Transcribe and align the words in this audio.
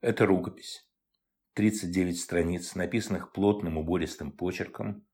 Это 0.00 0.26
рукопись. 0.26 0.88
39 1.54 2.20
страниц, 2.20 2.76
написанных 2.76 3.32
плотным 3.32 3.78
убористым 3.78 4.30
почерком, 4.30 5.04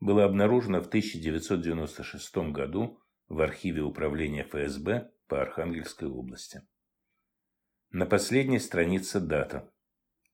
была 0.00 0.24
обнаружена 0.24 0.82
в 0.82 0.88
1996 0.88 2.36
году 2.52 3.00
в 3.28 3.40
архиве 3.40 3.80
управления 3.80 4.42
ФСБ 4.42 5.10
по 5.28 5.40
Архангельской 5.40 6.08
области. 6.08 6.60
На 7.90 8.04
последней 8.04 8.58
странице 8.58 9.18
дата. 9.18 9.72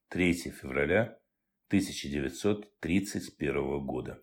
3 0.09 0.51
февраля 0.51 1.17
1931 1.69 3.87
года. 3.87 4.21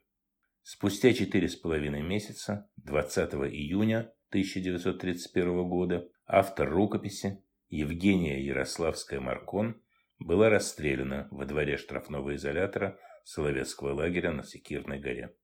Спустя 0.63 1.13
четыре 1.13 1.47
с 1.47 1.55
половиной 1.55 2.01
месяца, 2.01 2.69
20 2.75 3.35
июня 3.53 4.13
1931 4.31 5.69
года, 5.69 6.09
автор 6.25 6.69
рукописи 6.69 7.41
Евгения 7.69 8.41
Ярославская-Маркон 8.45 9.81
была 10.19 10.49
расстреляна 10.49 11.27
во 11.31 11.45
дворе 11.45 11.77
штрафного 11.77 12.35
изолятора 12.35 12.97
Соловецкого 13.25 13.93
лагеря 13.93 14.31
на 14.31 14.43
Секирной 14.43 14.99
горе. 14.99 15.35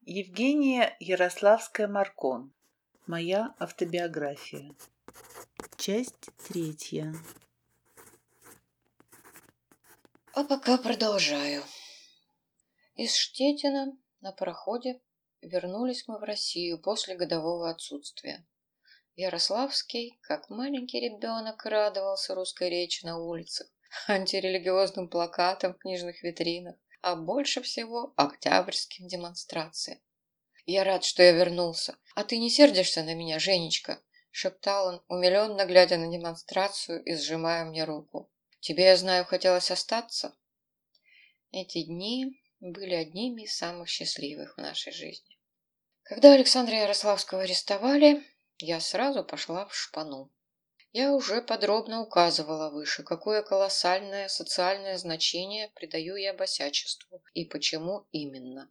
Евгения 0.00 0.96
Ярославская-Маркон. 0.98 2.52
Моя 3.06 3.54
автобиография. 3.60 4.74
Часть 5.76 6.30
третья. 6.48 7.14
А 10.34 10.42
пока 10.42 10.76
продолжаю. 10.76 11.62
Из 12.96 13.14
Штетина 13.14 13.96
на 14.20 14.32
пароходе 14.32 15.00
вернулись 15.40 16.08
мы 16.08 16.18
в 16.18 16.24
Россию 16.24 16.80
после 16.80 17.14
годового 17.14 17.70
отсутствия. 17.70 18.44
Ярославский, 19.14 20.18
как 20.22 20.48
маленький 20.48 20.98
ребенок, 20.98 21.66
радовался 21.66 22.34
русской 22.34 22.70
речи 22.70 23.04
на 23.04 23.18
улицах, 23.18 23.68
антирелигиозным 24.08 25.08
плакатам 25.08 25.74
в 25.74 25.78
книжных 25.78 26.22
витринах, 26.22 26.76
а 27.02 27.14
больше 27.14 27.60
всего 27.60 28.14
октябрьским 28.16 29.06
демонстрациям. 29.08 30.00
«Я 30.64 30.84
рад, 30.84 31.04
что 31.04 31.22
я 31.22 31.32
вернулся. 31.32 31.98
А 32.14 32.24
ты 32.24 32.38
не 32.38 32.48
сердишься 32.48 33.02
на 33.02 33.14
меня, 33.14 33.38
Женечка?»— 33.38 34.00
шептал 34.30 34.86
он, 34.86 35.02
умиленно 35.08 35.66
глядя 35.66 35.98
на 35.98 36.10
демонстрацию 36.10 37.02
и 37.04 37.14
сжимая 37.14 37.64
мне 37.64 37.84
руку. 37.84 38.30
«Тебе, 38.60 38.84
я 38.84 38.96
знаю, 38.96 39.24
хотелось 39.24 39.70
остаться?» 39.70 40.34
Эти 41.50 41.82
дни 41.82 42.40
были 42.60 42.94
одними 42.94 43.42
из 43.42 43.56
самых 43.56 43.88
счастливых 43.88 44.56
в 44.56 44.60
нашей 44.60 44.92
жизни. 44.92 45.38
Когда 46.04 46.32
Александра 46.32 46.76
Ярославского 46.76 47.42
арестовали, 47.42 48.22
я 48.62 48.80
сразу 48.80 49.24
пошла 49.24 49.66
в 49.66 49.74
шпану. 49.74 50.30
Я 50.92 51.12
уже 51.12 51.42
подробно 51.42 52.02
указывала 52.02 52.70
выше, 52.70 53.02
какое 53.02 53.42
колоссальное 53.42 54.28
социальное 54.28 54.98
значение 54.98 55.70
придаю 55.74 56.16
я 56.16 56.34
босячеству 56.34 57.22
и 57.32 57.44
почему 57.44 58.06
именно. 58.12 58.70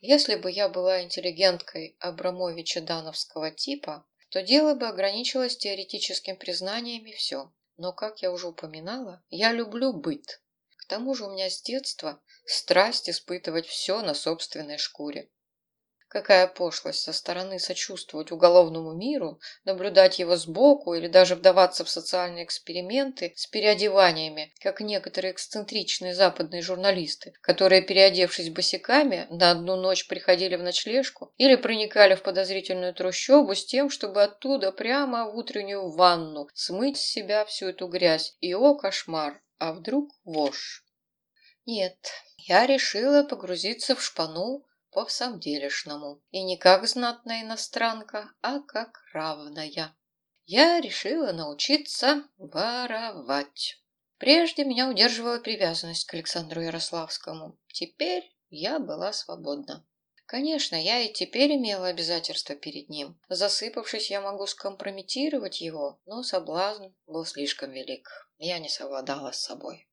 Если 0.00 0.36
бы 0.36 0.50
я 0.50 0.68
была 0.68 1.02
интеллигенткой 1.02 1.96
Абрамовича-Дановского 2.00 3.50
типа, 3.50 4.06
то 4.30 4.42
дело 4.42 4.74
бы 4.74 4.86
ограничилось 4.86 5.56
теоретическим 5.56 6.36
признанием 6.36 7.04
и 7.04 7.12
все. 7.12 7.52
Но, 7.76 7.92
как 7.92 8.22
я 8.22 8.30
уже 8.30 8.46
упоминала, 8.46 9.22
я 9.28 9.52
люблю 9.52 9.92
быт. 9.92 10.40
К 10.76 10.86
тому 10.86 11.14
же 11.14 11.26
у 11.26 11.32
меня 11.32 11.50
с 11.50 11.60
детства 11.62 12.22
страсть 12.44 13.10
испытывать 13.10 13.66
все 13.66 14.00
на 14.02 14.14
собственной 14.14 14.78
шкуре. 14.78 15.28
Какая 16.10 16.48
пошлость 16.48 17.02
со 17.02 17.12
стороны 17.12 17.60
сочувствовать 17.60 18.32
уголовному 18.32 18.92
миру, 18.94 19.38
наблюдать 19.64 20.18
его 20.18 20.34
сбоку 20.34 20.94
или 20.94 21.06
даже 21.06 21.36
вдаваться 21.36 21.84
в 21.84 21.88
социальные 21.88 22.42
эксперименты 22.42 23.32
с 23.36 23.46
переодеваниями, 23.46 24.52
как 24.60 24.80
некоторые 24.80 25.30
эксцентричные 25.30 26.12
западные 26.12 26.62
журналисты, 26.62 27.32
которые, 27.40 27.82
переодевшись 27.82 28.50
босиками, 28.50 29.28
на 29.30 29.52
одну 29.52 29.76
ночь 29.76 30.08
приходили 30.08 30.56
в 30.56 30.64
ночлежку 30.64 31.32
или 31.36 31.54
проникали 31.54 32.16
в 32.16 32.24
подозрительную 32.24 32.92
трущобу 32.92 33.54
с 33.54 33.64
тем, 33.64 33.88
чтобы 33.88 34.24
оттуда 34.24 34.72
прямо 34.72 35.30
в 35.30 35.36
утреннюю 35.36 35.90
ванну 35.90 36.48
смыть 36.54 36.96
с 36.96 37.02
себя 37.02 37.44
всю 37.44 37.68
эту 37.68 37.86
грязь. 37.86 38.36
И 38.40 38.52
о, 38.52 38.74
кошмар! 38.74 39.40
А 39.58 39.72
вдруг 39.72 40.10
вошь? 40.24 40.84
Нет, 41.66 41.98
я 42.36 42.66
решила 42.66 43.22
погрузиться 43.22 43.94
в 43.94 44.02
шпану 44.02 44.64
по 44.90 45.04
всамделишному, 45.04 46.22
и 46.30 46.42
не 46.42 46.56
как 46.56 46.86
знатная 46.86 47.42
иностранка, 47.42 48.32
а 48.40 48.60
как 48.60 49.02
равная. 49.12 49.96
Я 50.46 50.80
решила 50.80 51.32
научиться 51.32 52.24
воровать. 52.36 53.80
Прежде 54.18 54.64
меня 54.64 54.88
удерживала 54.88 55.38
привязанность 55.38 56.06
к 56.06 56.14
Александру 56.14 56.60
Ярославскому. 56.60 57.58
Теперь 57.68 58.36
я 58.50 58.78
была 58.78 59.12
свободна. 59.12 59.86
Конечно, 60.26 60.76
я 60.76 61.00
и 61.00 61.12
теперь 61.12 61.56
имела 61.56 61.88
обязательства 61.88 62.54
перед 62.54 62.88
ним. 62.88 63.18
Засыпавшись, 63.28 64.10
я 64.10 64.20
могу 64.20 64.46
скомпрометировать 64.46 65.60
его, 65.60 66.00
но 66.06 66.22
соблазн 66.22 66.88
был 67.06 67.24
слишком 67.24 67.72
велик. 67.72 68.08
Я 68.38 68.58
не 68.58 68.68
совладала 68.68 69.32
с 69.32 69.40
собой. 69.40 69.88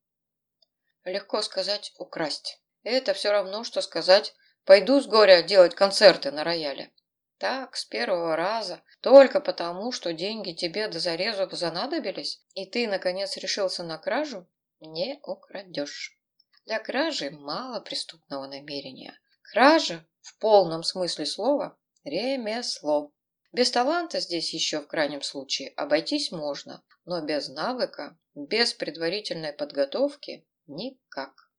Легко 1.04 1.42
сказать 1.42 1.92
«украсть». 1.98 2.60
Это 2.82 3.14
все 3.14 3.32
равно, 3.32 3.64
что 3.64 3.80
сказать 3.80 4.34
Пойду 4.68 5.00
с 5.00 5.06
горя 5.06 5.42
делать 5.42 5.74
концерты 5.74 6.30
на 6.30 6.44
рояле. 6.44 6.92
Так, 7.38 7.74
с 7.74 7.86
первого 7.86 8.36
раза, 8.36 8.82
только 9.00 9.40
потому, 9.40 9.92
что 9.92 10.12
деньги 10.12 10.52
тебе 10.52 10.88
до 10.88 10.98
зарезу 10.98 11.48
занадобились, 11.50 12.44
и 12.52 12.66
ты, 12.66 12.86
наконец, 12.86 13.38
решился 13.38 13.82
на 13.82 13.96
кражу, 13.96 14.46
не 14.80 15.20
украдешь. 15.22 16.20
Для 16.66 16.80
кражи 16.80 17.30
мало 17.30 17.80
преступного 17.80 18.46
намерения. 18.46 19.18
Кража, 19.40 20.06
в 20.20 20.36
полном 20.36 20.82
смысле 20.82 21.24
слова, 21.24 21.78
ремесло. 22.04 23.14
Без 23.52 23.70
таланта 23.70 24.20
здесь 24.20 24.52
еще 24.52 24.82
в 24.82 24.86
крайнем 24.86 25.22
случае 25.22 25.70
обойтись 25.78 26.30
можно, 26.30 26.84
но 27.06 27.22
без 27.22 27.48
навыка, 27.48 28.18
без 28.34 28.74
предварительной 28.74 29.54
подготовки 29.54 30.46
никак. 30.66 31.50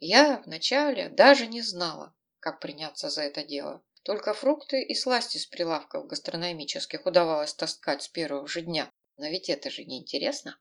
Я 0.00 0.42
вначале 0.44 1.08
даже 1.08 1.46
не 1.46 1.62
знала, 1.62 2.14
как 2.42 2.58
приняться 2.58 3.08
за 3.08 3.22
это 3.22 3.44
дело. 3.44 3.82
Только 4.02 4.34
фрукты 4.34 4.82
и 4.82 4.96
сласти 4.96 5.38
с 5.38 5.46
прилавков 5.46 6.08
гастрономических 6.08 7.06
удавалось 7.06 7.54
таскать 7.54 8.02
с 8.02 8.08
первого 8.08 8.48
же 8.48 8.62
дня. 8.62 8.90
Но 9.16 9.28
ведь 9.28 9.48
это 9.48 9.70
же 9.70 9.84
не 9.84 10.00
интересно. 10.00 10.58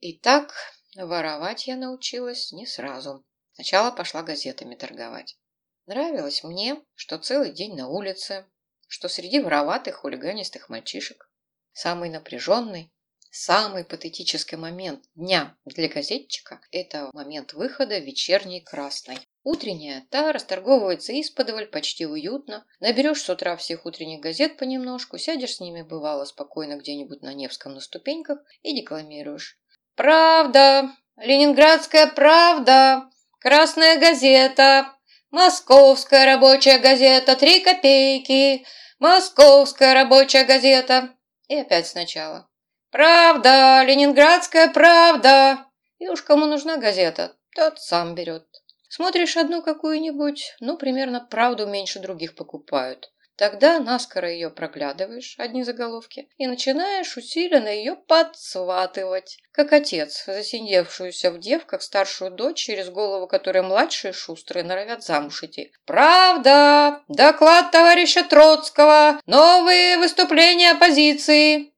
Итак, 0.00 0.54
воровать 0.96 1.66
я 1.66 1.76
научилась 1.76 2.50
не 2.50 2.66
сразу. 2.66 3.26
Сначала 3.52 3.90
пошла 3.90 4.22
газетами 4.22 4.74
торговать. 4.74 5.36
Нравилось 5.84 6.42
мне, 6.44 6.82
что 6.94 7.18
целый 7.18 7.52
день 7.52 7.76
на 7.76 7.88
улице, 7.88 8.46
что 8.88 9.08
среди 9.08 9.40
вороватых 9.40 9.96
хулиганистых 9.96 10.70
мальчишек. 10.70 11.30
Самый 11.74 12.08
напряженный, 12.08 12.90
самый 13.30 13.84
патетический 13.84 14.56
момент 14.56 15.04
дня 15.14 15.58
для 15.66 15.88
газетчика– 15.88 16.62
это 16.70 17.10
момент 17.12 17.52
выхода 17.52 17.98
вечерней 17.98 18.62
красной. 18.62 19.18
Утренняя, 19.44 20.06
та 20.10 20.32
расторговывается 20.32 21.12
исподволь, 21.20 21.66
почти 21.66 22.06
уютно. 22.06 22.64
Наберешь 22.78 23.22
с 23.22 23.28
утра 23.28 23.56
всех 23.56 23.86
утренних 23.86 24.20
газет 24.20 24.56
понемножку, 24.56 25.18
сядешь 25.18 25.56
с 25.56 25.60
ними, 25.60 25.82
бывало, 25.82 26.24
спокойно 26.24 26.76
где-нибудь 26.76 27.22
на 27.22 27.34
Невском 27.34 27.74
на 27.74 27.80
ступеньках 27.80 28.38
и 28.62 28.72
декламируешь. 28.72 29.58
«Правда! 29.96 30.90
Ленинградская 31.16 32.06
правда! 32.06 33.10
Красная 33.40 33.98
газета! 33.98 34.94
Московская 35.32 36.24
рабочая 36.24 36.78
газета! 36.78 37.34
Три 37.34 37.60
копейки! 37.60 38.64
Московская 39.00 39.92
рабочая 39.92 40.44
газета!» 40.44 41.16
И 41.48 41.56
опять 41.56 41.88
сначала. 41.88 42.48
«Правда! 42.92 43.82
Ленинградская 43.84 44.68
правда!» 44.68 45.66
И 45.98 46.08
уж 46.08 46.22
кому 46.22 46.46
нужна 46.46 46.76
газета, 46.76 47.36
тот 47.56 47.80
сам 47.80 48.14
берет. 48.14 48.46
Смотришь 48.94 49.38
одну 49.38 49.62
какую-нибудь, 49.62 50.54
ну, 50.60 50.76
примерно 50.76 51.26
правду 51.30 51.66
меньше 51.66 51.98
других 51.98 52.34
покупают. 52.34 53.10
Тогда 53.36 53.80
наскоро 53.80 54.30
ее 54.30 54.50
проглядываешь, 54.50 55.36
одни 55.38 55.62
заголовки, 55.62 56.28
и 56.36 56.46
начинаешь 56.46 57.16
усиленно 57.16 57.68
ее 57.68 57.96
подсватывать, 57.96 59.38
как 59.50 59.72
отец, 59.72 60.24
засидевшуюся 60.26 61.30
в 61.30 61.38
девках 61.38 61.80
старшую 61.80 62.32
дочь, 62.32 62.58
через 62.58 62.90
голову 62.90 63.26
которой 63.26 63.62
младшие 63.62 64.12
шустрые 64.12 64.62
норовят 64.62 65.02
замуж 65.02 65.42
идти. 65.42 65.72
«Правда! 65.86 67.00
Доклад 67.08 67.70
товарища 67.70 68.22
Троцкого! 68.22 69.22
Новые 69.24 69.96
выступления 69.96 70.72
оппозиции!» 70.72 71.72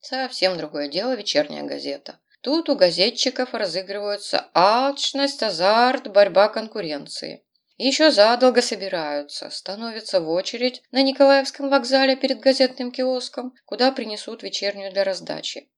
Совсем 0.00 0.58
другое 0.58 0.88
дело 0.88 1.16
вечерняя 1.16 1.62
газета. 1.62 2.18
Тут 2.42 2.70
у 2.70 2.76
газетчиков 2.76 3.52
разыгрываются 3.52 4.48
алчность, 4.54 5.42
азарт, 5.42 6.08
борьба 6.10 6.48
конкуренции. 6.48 7.44
Еще 7.76 8.10
задолго 8.10 8.62
собираются, 8.62 9.50
становятся 9.50 10.20
в 10.20 10.28
очередь 10.28 10.82
на 10.90 11.02
Николаевском 11.02 11.68
вокзале 11.68 12.16
перед 12.16 12.40
газетным 12.40 12.92
киоском, 12.92 13.54
куда 13.66 13.92
принесут 13.92 14.42
вечернюю 14.42 14.90
для 14.90 15.04
раздачи. 15.04 15.70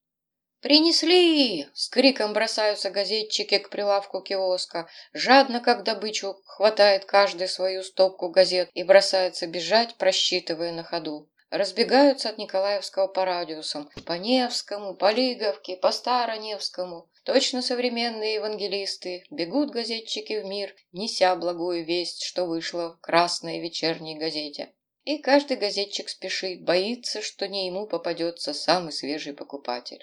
«Принесли!»— 0.61 1.67
с 1.75 1.89
криком 1.89 2.33
бросаются 2.33 2.91
газетчики 2.91 3.59
к 3.59 3.69
прилавку 3.69 4.21
киоска. 4.21 4.89
Жадно, 5.13 5.59
как 5.59 5.83
добычу, 5.83 6.41
хватает 6.45 7.05
каждый 7.05 7.49
свою 7.49 7.83
стопку 7.83 8.29
газет 8.29 8.71
и 8.73 8.85
бросается 8.85 9.49
бежать, 9.49 9.97
просчитывая 9.97 10.71
на 10.71 10.85
ходу. 10.85 11.29
Разбегаются 11.53 12.31
от 12.31 12.39
Николаевского 12.39 13.09
по 13.09 13.27
радиусам. 13.27 13.91
По 14.07 14.15
Невскому, 14.15 14.95
по 14.95 15.13
Лиговке, 15.13 15.77
по 15.77 15.93
Староневскому. 15.93 17.11
Точно 17.25 17.61
современные 17.61 18.37
евангелисты. 18.37 19.27
Бегут 19.29 19.69
газетчики 19.69 20.41
в 20.41 20.47
мир, 20.47 20.75
неся 20.93 21.37
благую 21.37 21.85
весть, 21.85 22.23
что 22.23 22.47
вышло 22.47 22.95
в 22.95 23.01
красной 23.03 23.61
вечерней 23.61 24.19
газете. 24.19 24.73
И 25.05 25.19
каждый 25.19 25.59
газетчик 25.59 26.09
спешит, 26.09 26.65
боится, 26.65 27.21
что 27.21 27.47
не 27.47 27.67
ему 27.67 27.87
попадется 27.87 28.55
самый 28.55 28.93
свежий 28.93 29.35
покупатель. 29.35 30.03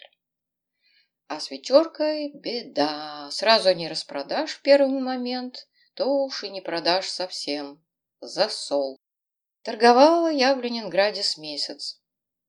А 1.28 1.40
с 1.40 1.50
вечеркой 1.50 2.32
беда. 2.32 3.28
Сразу 3.32 3.74
не 3.74 3.88
распродашь 3.88 4.52
в 4.52 4.62
первый 4.62 5.02
момент, 5.02 5.68
то 5.96 6.26
уж 6.26 6.44
и 6.44 6.50
не 6.52 6.62
продашь 6.62 7.10
совсем. 7.10 7.84
Засол. 8.22 9.00
Торговала 9.70 10.32
я 10.32 10.56
в 10.56 10.62
Ленинграде 10.62 11.22
с 11.22 11.38
месяц. 11.38 12.02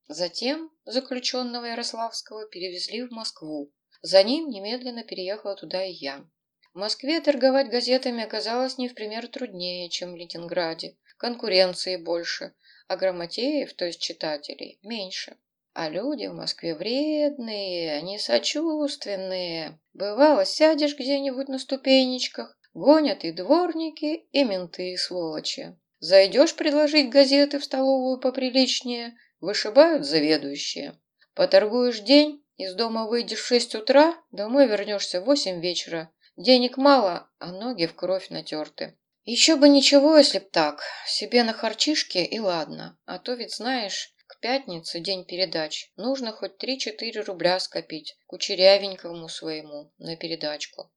Затем 0.08 0.70
заключенного 0.87 1.67
Ярославского 1.67 2.49
перевезли 2.49 3.02
в 3.02 3.11
Москву. 3.11 3.70
За 4.00 4.22
ним 4.22 4.49
немедленно 4.49 5.05
переехала 5.05 5.55
туда 5.55 5.84
и 5.84 5.93
я. 5.93 6.25
В 6.72 6.78
Москве 6.78 7.20
торговать 7.20 7.69
газетами 7.69 8.25
оказалось 8.25 8.78
не 8.78 8.88
в 8.88 8.94
пример 8.94 9.28
труднее, 9.28 9.90
чем 9.90 10.14
в 10.14 10.17
Ленинграде. 10.17 10.96
Конкуренции 11.19 11.96
больше, 11.96 12.55
а 12.88 12.96
грамотеев, 12.96 13.75
то 13.75 13.84
есть 13.84 14.00
читателей, 14.00 14.78
меньше. 14.82 15.37
А 15.75 15.90
люди 15.90 16.25
в 16.25 16.32
Москве 16.32 16.75
вредные, 16.75 18.00
несочувственные. 18.00 19.78
Бывало, 19.93 20.46
сядешь 20.46 20.96
где-нибудь 20.96 21.49
на 21.49 21.58
ступенечках, 21.58 22.58
гонят 22.72 23.25
и 23.25 23.32
дворники, 23.32 24.26
и 24.32 24.43
менты, 24.43 24.96
сволочи. 24.96 25.76
Зайдешь 26.00 26.56
предложить 26.56 27.11
газеты 27.11 27.58
в 27.58 27.64
столовую 27.64 28.19
поприличнее, 28.19 29.17
вышибают 29.41 30.05
заведующие. 30.05 30.99
Поторгуешь 31.35 32.00
день, 32.00 32.44
из 32.56 32.75
дома 32.75 33.06
выйдешь 33.06 33.41
в 33.41 33.47
шесть 33.47 33.75
утра, 33.75 34.17
домой 34.32 34.67
вернешься 34.67 35.20
в 35.20 35.25
восемь 35.25 35.61
вечера. 35.61 36.11
Денег 36.37 36.76
мало, 36.76 37.31
а 37.38 37.52
ноги 37.52 37.87
в 37.87 37.94
кровь 37.94 38.31
натерты. 38.31 38.99
Еще 39.25 39.56
бы 39.56 39.69
ничего, 39.69 40.17
если 40.17 40.38
б 40.38 40.47
так, 40.50 40.82
себе 41.06 41.44
на 41.44 41.52
харчишке 41.52 42.25
и 42.25 42.38
ладно, 42.38 42.99
а 43.05 43.19
то 43.19 43.35
ведь 43.35 43.55
знаешь, 43.55 44.14
пятнице, 44.41 45.00
день 45.00 45.25
передач, 45.25 45.93
нужно 45.96 46.32
хоть 46.32 46.56
три-четыре 46.58 47.20
рубля 47.20 47.61
скопить 47.61 48.17
кучерявенькому 48.26 49.29
своему 49.29 49.93
на 49.99 50.17
передачку. 50.17 50.91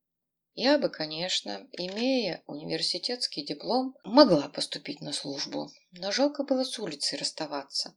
Я 0.55 0.77
бы, 0.77 0.89
конечно, 0.89 1.67
имея 1.71 2.43
университетский 2.45 3.43
диплом, 3.43 3.95
могла 4.03 4.49
поступить 4.49 5.01
на 5.01 5.11
службу, 5.11 5.71
но 5.91 6.11
жалко 6.11 6.43
было 6.43 6.63
с 6.63 6.77
улицы 6.77 7.17
расставаться. 7.17 7.95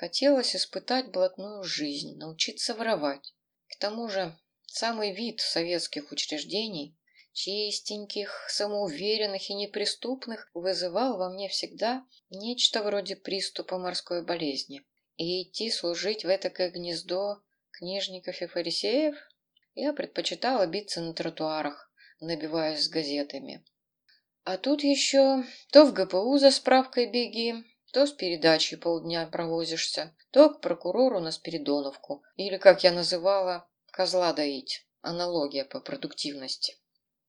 Хотелось 0.00 0.54
испытать 0.54 1.10
блатную 1.12 1.62
жизнь, 1.62 2.18
научиться 2.18 2.74
воровать. 2.74 3.32
К 3.68 3.78
тому 3.78 4.08
же 4.08 4.36
самый 4.66 5.14
вид 5.14 5.40
советских 5.40 6.12
учреждений, 6.12 6.94
чистеньких, 7.32 8.48
самоуверенных 8.50 9.48
и 9.48 9.54
неприступных, 9.54 10.50
вызывал 10.52 11.16
во 11.16 11.30
мне 11.30 11.48
всегда 11.48 12.04
нечто 12.28 12.82
вроде 12.82 13.16
приступа 13.16 13.78
морской 13.78 14.22
болезни. 14.22 14.82
И 15.16 15.44
идти 15.44 15.70
служить 15.70 16.24
в 16.24 16.28
этакое 16.28 16.70
гнездо 16.70 17.40
книжников 17.70 18.42
и 18.42 18.46
фарисеев 18.46 19.16
я 19.74 19.92
предпочитала 19.92 20.66
биться 20.66 21.00
на 21.00 21.14
тротуарах, 21.14 21.83
набиваясь 22.24 22.84
с 22.84 22.88
газетами. 22.88 23.64
А 24.44 24.58
тут 24.58 24.82
еще 24.82 25.44
то 25.70 25.84
в 25.84 25.92
ГПУ 25.92 26.38
за 26.38 26.50
справкой 26.50 27.10
беги, 27.10 27.64
то 27.92 28.06
с 28.06 28.12
передачей 28.12 28.76
полдня 28.76 29.26
провозишься, 29.26 30.14
то 30.32 30.50
к 30.50 30.60
прокурору 30.60 31.20
на 31.20 31.30
Спиридоновку, 31.30 32.22
или, 32.36 32.58
как 32.58 32.84
я 32.84 32.92
называла, 32.92 33.68
козла 33.92 34.32
доить, 34.32 34.86
аналогия 35.00 35.64
по 35.64 35.80
продуктивности. 35.80 36.76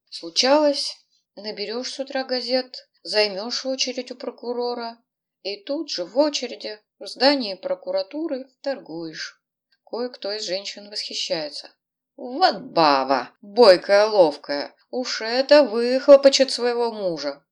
Случалось, 0.10 0.98
наберешь 1.36 1.94
с 1.94 2.00
утра 2.00 2.24
газет, 2.24 2.90
займешь 3.04 3.66
очередь 3.66 4.12
у 4.12 4.16
прокурора, 4.16 4.98
и 5.44 5.64
тут 5.64 5.90
же 5.90 6.04
в 6.04 6.18
очереди 6.18 6.80
в 7.00 7.08
здании 7.08 7.54
прокуратуры 7.54 8.50
торгуешь. 8.62 9.42
Кое-кто 9.86 10.32
из 10.32 10.44
женщин 10.44 10.90
восхищается. 10.90 11.70
Вот 12.18 12.62
баба, 12.62 13.32
бойкая, 13.42 14.08
ловкая, 14.08 14.75
уж 14.90 15.22
это 15.22 15.64
выхлопочет 15.64 16.52
своего 16.52 16.92
мужа. 16.92 17.46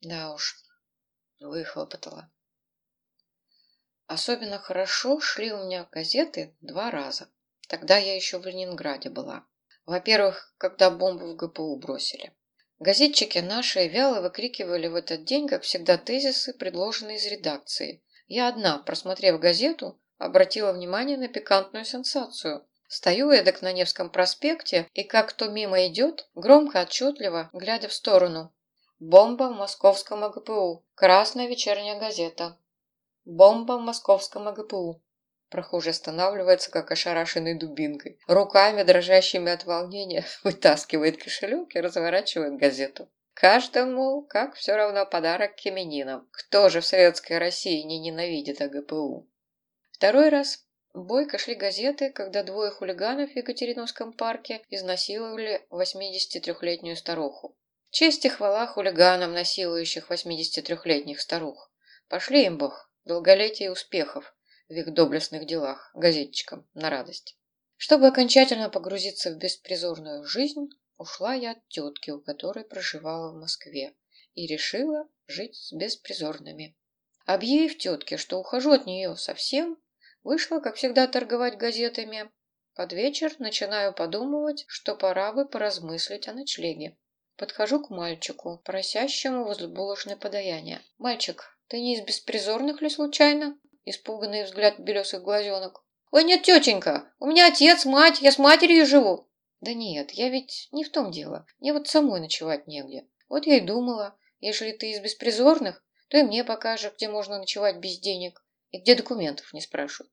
Да 0.00 0.32
уж, 0.32 0.56
выхлопотала. 1.40 2.30
Особенно 4.06 4.58
хорошо 4.58 5.18
шли 5.20 5.52
у 5.52 5.64
меня 5.64 5.88
газеты 5.90 6.56
два 6.60 6.90
раза. 6.90 7.28
Тогда 7.68 7.96
я 7.96 8.14
еще 8.14 8.38
в 8.38 8.46
Ленинграде 8.46 9.10
была. 9.10 9.44
Во-первых, 9.84 10.54
когда 10.58 10.90
бомбу 10.90 11.26
в 11.26 11.36
ГПУ 11.36 11.76
бросили. 11.76 12.32
Газетчики 12.78 13.38
наши 13.38 13.88
вяло 13.88 14.20
выкрикивали 14.20 14.86
в 14.86 14.94
этот 14.94 15.24
день, 15.24 15.48
как 15.48 15.62
всегда, 15.62 15.96
тезисы, 15.96 16.52
предложенные 16.52 17.16
из 17.16 17.26
редакции. 17.26 18.04
Я 18.28 18.48
одна, 18.48 18.78
просмотрев 18.78 19.40
газету, 19.40 20.00
обратила 20.18 20.72
внимание 20.72 21.16
на 21.16 21.28
пикантную 21.28 21.84
сенсацию. 21.84 22.66
Стою 22.88 23.30
эдак 23.30 23.62
на 23.62 23.72
Невском 23.72 24.10
проспекте, 24.10 24.88
и 24.94 25.02
как 25.02 25.30
кто 25.30 25.48
мимо 25.48 25.86
идет, 25.86 26.28
громко, 26.34 26.82
отчетливо, 26.82 27.50
глядя 27.52 27.88
в 27.88 27.92
сторону. 27.92 28.52
Бомба 28.98 29.44
в 29.44 29.56
московском 29.56 30.24
АГПУ. 30.24 30.84
Красная 30.94 31.48
вечерняя 31.48 31.98
газета. 31.98 32.56
Бомба 33.24 33.72
в 33.72 33.80
московском 33.82 34.48
АГПУ. 34.48 35.02
Прохожий 35.50 35.92
останавливается, 35.92 36.70
как 36.70 36.90
ошарашенный 36.90 37.58
дубинкой. 37.58 38.18
Руками, 38.26 38.82
дрожащими 38.82 39.52
от 39.52 39.64
волнения, 39.64 40.24
вытаскивает 40.44 41.22
кошелек 41.22 41.74
и 41.74 41.80
разворачивает 41.80 42.58
газету. 42.58 43.08
Каждому, 43.34 44.22
как 44.22 44.54
все 44.54 44.76
равно, 44.76 45.04
подарок 45.04 45.56
к 45.56 45.66
именинам. 45.66 46.26
Кто 46.30 46.68
же 46.68 46.80
в 46.80 46.86
советской 46.86 47.38
России 47.38 47.82
не 47.82 47.98
ненавидит 47.98 48.60
АГПУ? 48.62 49.28
Второй 49.92 50.30
раз 50.30 50.65
бойко 50.96 51.38
шли 51.38 51.54
газеты, 51.54 52.10
когда 52.10 52.42
двое 52.42 52.70
хулиганов 52.70 53.30
в 53.30 53.36
Екатериновском 53.36 54.12
парке 54.12 54.62
изнасиловали 54.70 55.66
83-летнюю 55.70 56.96
старуху. 56.96 57.56
Честь 57.90 58.24
и 58.24 58.28
хвала 58.28 58.66
хулиганам, 58.66 59.32
насилующих 59.32 60.10
83-летних 60.10 61.20
старух. 61.20 61.70
Пошли 62.08 62.46
им, 62.46 62.58
бог, 62.58 62.90
долголетия 63.04 63.66
и 63.66 63.70
успехов 63.70 64.34
в 64.68 64.72
их 64.72 64.92
доблестных 64.92 65.46
делах 65.46 65.90
газетчикам 65.94 66.68
на 66.74 66.88
радость. 66.88 67.36
Чтобы 67.76 68.06
окончательно 68.06 68.70
погрузиться 68.70 69.30
в 69.30 69.36
беспризорную 69.36 70.24
жизнь, 70.24 70.68
ушла 70.96 71.34
я 71.34 71.52
от 71.52 71.68
тетки, 71.68 72.10
у 72.10 72.20
которой 72.20 72.64
проживала 72.64 73.32
в 73.32 73.36
Москве, 73.36 73.94
и 74.34 74.46
решила 74.46 75.06
жить 75.26 75.56
с 75.56 75.72
беспризорными. 75.72 76.74
Объявив 77.26 77.76
тетке, 77.76 78.16
что 78.16 78.38
ухожу 78.38 78.72
от 78.72 78.86
нее 78.86 79.16
совсем, 79.16 79.78
вышла, 80.26 80.58
как 80.58 80.74
всегда, 80.74 81.06
торговать 81.06 81.56
газетами. 81.56 82.28
Под 82.74 82.92
вечер 82.92 83.32
начинаю 83.38 83.94
подумывать, 83.94 84.64
что 84.66 84.96
пора 84.96 85.32
бы 85.32 85.46
поразмыслить 85.46 86.26
о 86.26 86.32
ночлеге. 86.32 86.98
Подхожу 87.36 87.80
к 87.80 87.90
мальчику, 87.90 88.60
просящему 88.64 89.44
возле 89.44 89.68
булочной 89.68 90.16
подаяния. 90.16 90.82
«Мальчик, 90.98 91.56
ты 91.68 91.80
не 91.80 91.94
из 91.94 92.00
беспризорных 92.00 92.82
ли 92.82 92.90
случайно?» 92.90 93.56
Испуганный 93.84 94.42
взгляд 94.42 94.80
белесых 94.80 95.22
глазенок. 95.22 95.84
«Ой, 96.10 96.24
нет, 96.24 96.42
тетенька, 96.42 97.08
у 97.20 97.26
меня 97.26 97.46
отец, 97.46 97.84
мать, 97.84 98.20
я 98.20 98.32
с 98.32 98.38
матерью 98.38 98.84
живу». 98.84 99.28
«Да 99.60 99.74
нет, 99.74 100.10
я 100.10 100.28
ведь 100.28 100.68
не 100.72 100.82
в 100.82 100.90
том 100.90 101.12
дело. 101.12 101.46
Мне 101.60 101.72
вот 101.72 101.86
самой 101.86 102.20
ночевать 102.20 102.66
негде. 102.66 103.06
Вот 103.28 103.46
я 103.46 103.58
и 103.58 103.60
думала, 103.60 104.18
если 104.40 104.72
ты 104.72 104.90
из 104.90 104.98
беспризорных, 105.00 105.84
то 106.08 106.18
и 106.18 106.24
мне 106.24 106.42
покажешь, 106.42 106.94
где 106.96 107.08
можно 107.08 107.38
ночевать 107.38 107.76
без 107.76 107.98
денег 108.00 108.42
и 108.76 108.80
где 108.80 108.94
документов 108.94 109.52
не 109.52 109.60
спрашивают». 109.60 110.12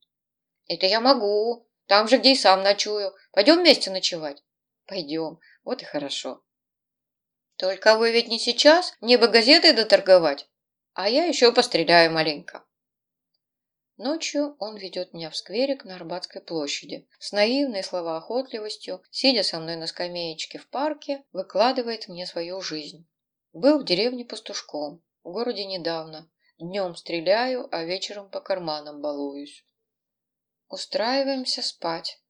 «Это 0.68 0.86
я 0.86 1.02
могу. 1.02 1.68
Там 1.88 2.08
же, 2.08 2.18
где 2.18 2.32
и 2.32 2.36
сам 2.36 2.64
ночую. 2.64 3.14
Пойдем 3.32 3.60
вместе 3.60 3.92
ночевать?» 3.92 4.42
«Пойдем. 4.88 5.40
Вот 5.64 5.82
и 5.82 5.86
хорошо». 5.86 6.42
«Только 7.58 7.98
вы 7.98 8.12
ведь 8.12 8.30
не 8.30 8.40
сейчас? 8.40 8.96
Мне 9.02 9.18
бы 9.18 9.28
газеты 9.28 9.74
доторговать, 9.74 10.48
а 10.94 11.10
я 11.10 11.26
еще 11.26 11.52
постреляю 11.52 12.12
маленько». 12.12 12.66
Ночью 13.98 14.56
он 14.60 14.76
ведет 14.76 15.14
меня 15.14 15.30
в 15.30 15.36
скверик 15.36 15.86
на 15.86 15.96
Арбатской 15.96 16.42
площади. 16.42 17.08
С 17.20 17.32
наивной 17.32 17.84
словоохотливостью, 17.84 19.04
сидя 19.12 19.44
со 19.44 19.60
мной 19.60 19.76
на 19.76 19.86
скамеечке 19.86 20.58
в 20.58 20.68
парке, 20.68 21.24
выкладывает 21.32 22.08
мне 22.08 22.26
свою 22.26 22.60
жизнь. 22.62 23.08
Был 23.52 23.80
в 23.80 23.86
деревне 23.86 24.26
пастушком, 24.26 25.04
в 25.24 25.32
городе 25.32 25.66
недавно. 25.66 26.28
Днем 26.64 26.96
стреляю, 26.96 27.68
а 27.76 27.84
вечером 27.84 28.30
по 28.30 28.40
карманам 28.40 29.02
балуюсь. 29.02 29.66
Устраиваемся 30.70 31.62
спать. 31.62 32.22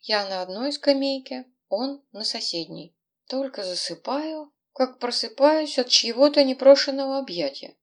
Я 0.00 0.28
на 0.28 0.42
одной 0.42 0.72
скамейке, 0.72 1.44
он 1.68 2.02
на 2.10 2.24
соседней. 2.24 2.96
Только 3.28 3.62
засыпаю, 3.62 4.52
как 4.72 4.98
просыпаюсь 4.98 5.78
от 5.78 5.88
чьего-то 5.88 6.42
непрошенного 6.42 7.18
объятия. 7.18 7.76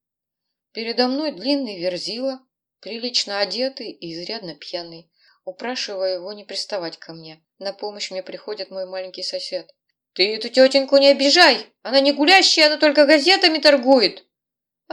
Передо 0.74 1.08
мной 1.08 1.32
длинный 1.32 1.80
верзила, 1.80 2.46
прилично 2.82 3.40
одетый 3.40 3.90
и 3.90 4.14
изрядно 4.14 4.56
пьяный. 4.56 5.10
Упрашивая 5.46 6.16
его 6.16 6.34
не 6.34 6.44
приставать 6.44 6.98
ко 6.98 7.14
мне. 7.14 7.42
На 7.60 7.72
помощь 7.72 8.12
мне 8.12 8.24
приходит 8.24 8.72
мой 8.72 8.86
маленький 8.86 9.24
сосед. 9.24 9.74
«Ты 10.12 10.36
эту 10.36 10.50
тетеньку 10.50 10.98
не 10.98 11.08
обижай! 11.08 11.66
Она 11.82 12.02
не 12.02 12.12
гулящая, 12.12 12.68
она 12.68 12.78
только 12.78 13.06
газетами 13.06 13.60
торгует!» 13.60 14.28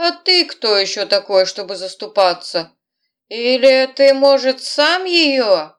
«А 0.03 0.13
ты 0.13 0.45
кто 0.45 0.77
еще 0.77 1.05
такой, 1.05 1.45
чтобы 1.45 1.75
заступаться? 1.75 2.71
Или 3.27 3.85
ты, 3.85 4.15
может, 4.15 4.63
сам 4.63 5.05
ее?» 5.05 5.75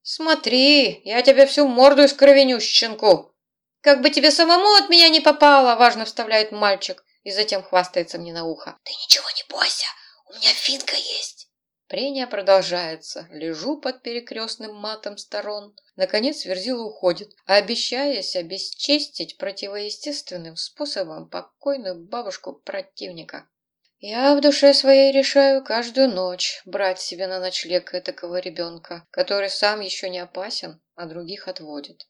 «Смотри, 0.00 1.02
я 1.04 1.20
тебе 1.20 1.44
всю 1.44 1.68
морду 1.68 2.04
искровеню, 2.04 2.60
щенку!» 2.60 3.34
«Как 3.82 4.00
бы 4.00 4.08
тебе 4.08 4.30
самому 4.30 4.72
от 4.76 4.88
меня 4.88 5.10
не 5.10 5.20
попало!»– 5.20 5.76
важно 5.78 6.06
вставляет 6.06 6.50
мальчик 6.50 7.04
и 7.24 7.30
затем 7.30 7.62
хвастается 7.62 8.16
мне 8.18 8.32
на 8.32 8.46
ухо. 8.46 8.78
«Ты 8.84 8.92
ничего 8.92 9.26
не 9.36 9.44
бойся, 9.54 9.86
у 10.30 10.32
меня 10.32 10.48
финка 10.48 10.96
есть!» 10.96 11.50
Прения 11.88 12.26
продолжается. 12.26 13.28
Лежу 13.30 13.78
под 13.78 14.00
перекрестным 14.00 14.74
матом 14.76 15.18
сторон. 15.18 15.76
Наконец 15.96 16.46
Верзила 16.46 16.84
уходит, 16.84 17.34
обещаясь 17.44 18.34
обесчестить 18.34 19.36
противоестественным 19.36 20.56
способом 20.56 21.28
покойную 21.28 22.02
бабушку 22.08 22.54
противника. 22.54 23.46
Я 24.00 24.36
в 24.36 24.40
душе 24.40 24.74
своей 24.74 25.10
решаю 25.10 25.64
каждую 25.64 26.08
ночь 26.08 26.62
брать 26.64 27.00
себе 27.00 27.26
на 27.26 27.40
ночлег 27.40 27.94
этакого 27.94 28.38
ребенка, 28.38 29.04
который 29.10 29.50
сам 29.50 29.80
еще 29.80 30.08
не 30.08 30.20
опасен, 30.20 30.80
а 30.94 31.06
других 31.06 31.48
отводит. 31.48 32.06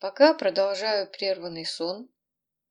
Пока 0.00 0.34
продолжаю 0.34 1.08
прерванный 1.08 1.64
сон, 1.64 2.08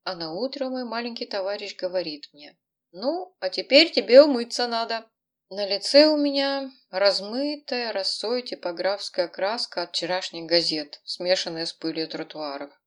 а 0.04 0.14
на 0.14 0.34
утро 0.34 0.68
мой 0.68 0.84
маленький 0.84 1.26
товарищ 1.26 1.74
говорит 1.76 2.28
мне, 2.32 2.58
«Ну, 2.92 3.34
а 3.40 3.48
теперь 3.48 3.92
тебе 3.92 4.22
умыться 4.22 4.66
надо». 4.66 5.06
На 5.48 5.66
лице 5.66 6.06
у 6.06 6.16
меня 6.16 6.70
размытая 6.90 7.92
росой 7.92 8.42
типографская 8.42 9.28
краска 9.28 9.82
от 9.82 9.90
вчерашних 9.90 10.44
газет, 10.44 11.00
смешанная 11.04 11.66
с 11.66 11.72
пылью 11.72 12.08
тротуаров. 12.08 12.79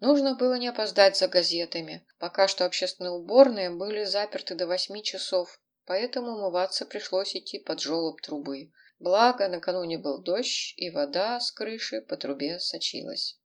Нужно 0.00 0.34
было 0.34 0.54
не 0.54 0.68
опоздать 0.68 1.16
за 1.18 1.28
газетами. 1.28 2.06
Пока 2.18 2.48
что 2.48 2.64
общественные 2.64 3.12
уборные 3.12 3.70
были 3.70 4.04
заперты 4.04 4.54
до 4.54 4.66
восьми 4.66 5.04
часов, 5.04 5.60
поэтому 5.84 6.32
умываться 6.32 6.86
пришлось 6.86 7.36
идти 7.36 7.58
под 7.58 7.80
желоб 7.80 8.20
трубы. 8.22 8.72
Благо, 8.98 9.48
накануне 9.48 9.98
был 9.98 10.22
дождь, 10.22 10.74
и 10.76 10.90
вода 10.90 11.38
с 11.38 11.52
крыши 11.52 12.00
по 12.00 12.16
трубе 12.16 12.58
сочилась. 12.58 13.38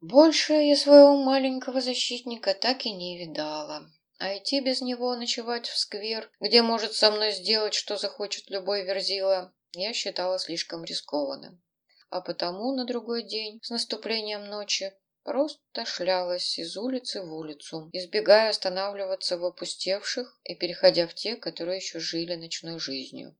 Больше 0.00 0.54
я 0.54 0.76
своего 0.76 1.16
маленького 1.16 1.80
защитника 1.80 2.54
так 2.54 2.84
и 2.84 2.92
не 2.92 3.24
видала. 3.24 3.88
А 4.18 4.36
идти 4.36 4.60
без 4.60 4.80
него 4.80 5.14
ночевать 5.14 5.68
в 5.68 5.78
сквер, 5.78 6.28
где 6.40 6.62
может 6.62 6.94
со 6.94 7.12
мной 7.12 7.30
сделать, 7.30 7.74
что 7.74 7.96
захочет 7.96 8.50
любой 8.50 8.84
верзила, 8.84 9.52
я 9.72 9.92
считала 9.92 10.40
слишком 10.40 10.82
рискованным. 10.84 11.62
А 12.10 12.20
потому 12.20 12.74
на 12.74 12.84
другой 12.84 13.22
день, 13.22 13.60
с 13.62 13.70
наступлением 13.70 14.46
ночи, 14.46 14.92
Просто 15.24 15.84
шлялась 15.84 16.58
из 16.58 16.76
улицы 16.76 17.22
в 17.22 17.32
улицу, 17.32 17.88
избегая 17.92 18.50
останавливаться 18.50 19.38
в 19.38 19.44
опустевших 19.44 20.40
и 20.42 20.56
переходя 20.56 21.06
в 21.06 21.14
те, 21.14 21.36
которые 21.36 21.76
еще 21.76 22.00
жили 22.00 22.34
ночной 22.34 22.80
жизнью. 22.80 23.36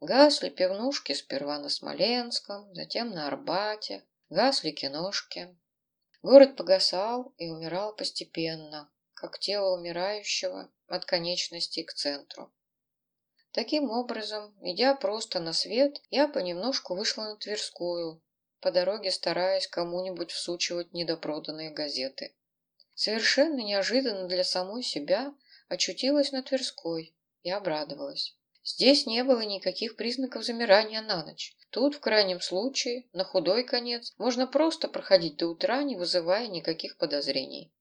Гасли 0.00 0.48
пивнушки 0.48 1.12
сперва 1.12 1.58
на 1.58 1.68
Смоленском, 1.68 2.74
затем 2.74 3.10
на 3.10 3.28
Арбате, 3.28 4.04
гасли 4.30 4.72
киношки. 4.72 5.56
Город 6.22 6.56
погасал 6.56 7.32
и 7.38 7.48
умирал 7.48 7.94
постепенно, 7.94 8.90
как 9.14 9.38
тело 9.38 9.76
умирающего 9.78 10.72
от 10.88 11.04
конечностей 11.04 11.84
к 11.84 11.94
центру. 11.94 12.52
Таким 13.52 13.90
образом, 13.90 14.54
идя 14.60 14.94
просто 14.94 15.40
на 15.40 15.52
свет, 15.52 16.02
я 16.10 16.26
понемножку 16.28 16.94
вышла 16.94 17.22
на 17.22 17.36
Тверскую, 17.36 18.22
по 18.60 18.70
дороге 18.70 19.10
стараясь 19.10 19.66
кому-нибудь 19.66 20.30
всучивать 20.30 20.92
недопроданные 20.92 21.70
газеты. 21.70 22.34
Совершенно 22.94 23.60
неожиданно 23.60 24.26
для 24.26 24.44
самой 24.44 24.82
себя 24.82 25.34
очутилась 25.68 26.32
на 26.32 26.42
Тверской 26.42 27.14
и 27.42 27.50
обрадовалась. 27.50 28.36
Здесь 28.64 29.06
не 29.06 29.22
было 29.22 29.42
никаких 29.42 29.96
признаков 29.96 30.44
замирания 30.44 31.00
на 31.00 31.24
ночь. 31.24 31.56
Тут, 31.70 31.94
в 31.94 32.00
крайнем 32.00 32.40
случае, 32.40 33.06
на 33.12 33.22
худой 33.22 33.62
конец, 33.62 34.12
можно 34.18 34.46
просто 34.46 34.88
проходить 34.88 35.36
до 35.36 35.46
утра, 35.46 35.82
не 35.82 35.94
вызывая 35.94 36.48
никаких 36.48 36.96
подозрений. 36.96 37.72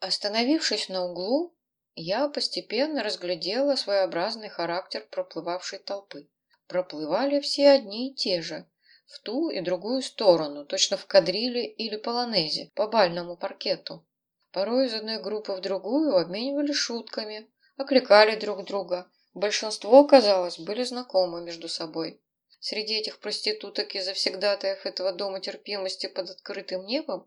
Остановившись 0.00 0.88
на 0.88 1.04
углу, 1.04 1.54
я 1.94 2.28
постепенно 2.28 3.02
разглядела 3.02 3.76
своеобразный 3.76 4.48
характер 4.48 5.06
проплывавшей 5.10 5.80
толпы. 5.80 6.28
Проплывали 6.66 7.40
все 7.40 7.68
одни 7.68 8.10
и 8.10 8.14
те 8.14 8.40
же, 8.40 8.66
в 9.06 9.18
ту 9.20 9.50
и 9.50 9.60
другую 9.60 10.02
сторону, 10.02 10.64
точно 10.64 10.96
в 10.96 11.06
кадриле 11.06 11.66
или 11.66 11.96
полонезе, 11.96 12.70
по 12.74 12.86
бальному 12.86 13.36
паркету. 13.36 14.06
Порой 14.52 14.86
из 14.86 14.94
одной 14.94 15.22
группы 15.22 15.52
в 15.52 15.60
другую 15.60 16.16
обменивались 16.16 16.76
шутками, 16.76 17.50
окликали 17.76 18.36
друг 18.36 18.64
друга. 18.64 19.10
Большинство, 19.34 20.04
казалось, 20.04 20.58
были 20.58 20.82
знакомы 20.84 21.42
между 21.42 21.68
собой. 21.68 22.20
Среди 22.60 22.94
этих 22.94 23.18
проституток 23.18 23.94
и 23.94 24.00
завсегдатаев 24.00 24.86
этого 24.86 25.12
дома 25.12 25.40
терпимости 25.40 26.06
под 26.06 26.30
открытым 26.30 26.86
небом 26.86 27.26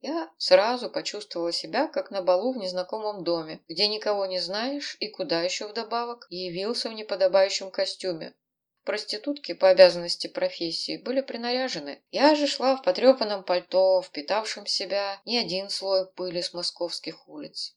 я 0.00 0.30
сразу 0.38 0.88
почувствовала 0.88 1.52
себя, 1.52 1.86
как 1.86 2.10
на 2.10 2.22
балу 2.22 2.54
в 2.54 2.56
незнакомом 2.56 3.22
доме, 3.22 3.60
где 3.68 3.86
никого 3.88 4.24
не 4.24 4.38
знаешь 4.38 4.96
и 5.00 5.08
куда 5.08 5.42
еще 5.42 5.66
вдобавок 5.66 6.26
явился 6.30 6.88
в 6.88 6.94
неподобающем 6.94 7.70
костюме, 7.70 8.34
Проститутки 8.84 9.52
по 9.52 9.68
обязанности 9.68 10.26
профессии 10.26 10.96
были 10.96 11.20
принаряжены. 11.20 12.02
Я 12.10 12.34
же 12.34 12.46
шла 12.46 12.76
в 12.76 12.82
потрепанном 12.82 13.44
пальто, 13.44 14.00
впитавшем 14.02 14.64
в 14.64 14.70
себя 14.70 15.20
не 15.26 15.38
один 15.38 15.68
слой 15.68 16.10
пыли 16.10 16.40
с 16.40 16.54
московских 16.54 17.28
улиц. 17.28 17.76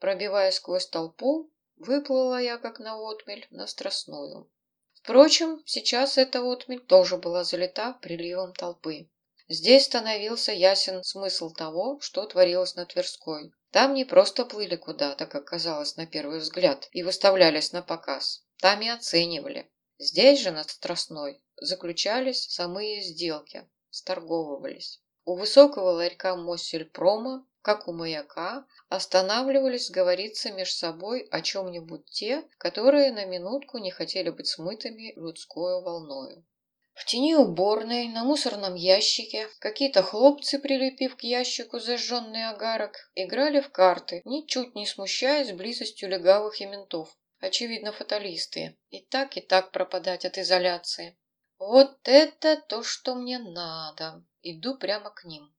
Пробивая 0.00 0.50
сквозь 0.50 0.88
толпу, 0.88 1.50
выплыла 1.76 2.40
я, 2.40 2.58
как 2.58 2.80
на 2.80 2.96
отмель, 2.96 3.46
на 3.50 3.66
Страстную. 3.66 4.50
Впрочем, 4.92 5.62
сейчас 5.64 6.18
эта 6.18 6.42
отмель 6.42 6.80
тоже 6.80 7.16
была 7.16 7.44
залита 7.44 7.92
приливом 8.02 8.52
толпы. 8.52 9.08
Здесь 9.48 9.84
становился 9.84 10.52
ясен 10.52 11.02
смысл 11.04 11.50
того, 11.50 11.98
что 12.00 12.26
творилось 12.26 12.74
на 12.74 12.84
Тверской. 12.84 13.52
Там 13.70 13.94
не 13.94 14.04
просто 14.04 14.44
плыли 14.44 14.76
куда-то, 14.76 15.26
как 15.26 15.46
казалось 15.46 15.96
на 15.96 16.06
первый 16.06 16.40
взгляд, 16.40 16.88
и 16.92 17.02
выставлялись 17.02 17.72
на 17.72 17.82
показ. 17.82 18.44
Там 18.58 18.82
и 18.82 18.88
оценивали. 18.88 19.70
Здесь 20.00 20.40
же, 20.40 20.52
на 20.52 20.62
Страстной, 20.62 21.40
заключались 21.56 22.46
самые 22.48 23.02
сделки, 23.02 23.68
сторговывались. 23.90 25.00
У 25.24 25.34
высокого 25.34 25.90
ларька 25.90 26.36
Моссельпрома, 26.36 27.44
как 27.62 27.88
у 27.88 27.92
маяка, 27.92 28.64
останавливались 28.88 29.88
сговориться 29.88 30.52
между 30.52 30.76
собой 30.76 31.26
о 31.32 31.42
чем-нибудь 31.42 32.04
те, 32.06 32.44
которые 32.58 33.10
на 33.10 33.24
минутку 33.24 33.78
не 33.78 33.90
хотели 33.90 34.30
быть 34.30 34.46
смытыми 34.46 35.12
людскую 35.16 35.82
волною. 35.82 36.44
В 36.94 37.04
тени 37.04 37.34
уборной, 37.34 38.08
на 38.08 38.24
мусорном 38.24 38.74
ящике, 38.74 39.48
какие-то 39.58 40.02
хлопцы, 40.02 40.58
прилепив 40.58 41.16
к 41.16 41.22
ящику 41.22 41.78
зажженный 41.78 42.48
агарок, 42.48 43.10
играли 43.14 43.60
в 43.60 43.70
карты, 43.70 44.22
ничуть 44.24 44.74
не 44.74 44.86
смущаясь 44.86 45.52
близостью 45.52 46.08
легавых 46.08 46.60
и 46.60 46.66
ментов. 46.66 47.16
Очевидно, 47.40 47.92
фаталисты. 47.92 48.76
И 48.90 49.00
так, 49.00 49.36
и 49.36 49.40
так 49.40 49.70
пропадать 49.70 50.24
от 50.24 50.38
изоляции. 50.38 51.16
Вот 51.58 51.96
это 52.04 52.56
то, 52.56 52.82
что 52.82 53.14
мне 53.14 53.38
надо. 53.38 54.24
Иду 54.42 54.76
прямо 54.76 55.10
к 55.10 55.24
ним. 55.24 55.54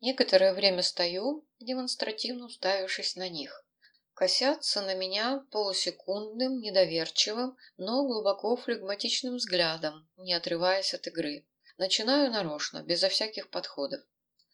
Некоторое 0.00 0.52
время 0.52 0.82
стою, 0.82 1.46
демонстративно 1.60 2.46
уставившись 2.46 3.16
на 3.16 3.28
них. 3.28 3.64
Косятся 4.12 4.82
на 4.82 4.94
меня 4.94 5.44
полусекундным, 5.50 6.60
недоверчивым, 6.60 7.56
но 7.78 8.06
глубоко 8.06 8.56
флегматичным 8.56 9.36
взглядом, 9.36 10.08
не 10.16 10.34
отрываясь 10.34 10.94
от 10.94 11.06
игры. 11.06 11.46
Начинаю 11.78 12.30
нарочно, 12.30 12.82
безо 12.82 13.08
всяких 13.08 13.50
подходов. 13.50 14.00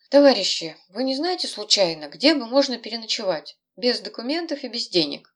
«Товарищи, 0.09 0.77
вы 0.89 1.03
не 1.05 1.15
знаете 1.15 1.47
случайно, 1.47 2.09
где 2.09 2.35
бы 2.35 2.47
можно 2.47 2.79
переночевать? 2.79 3.59
Без 3.77 4.00
документов 4.00 4.65
и 4.65 4.69
без 4.69 4.89
денег?» 4.89 5.30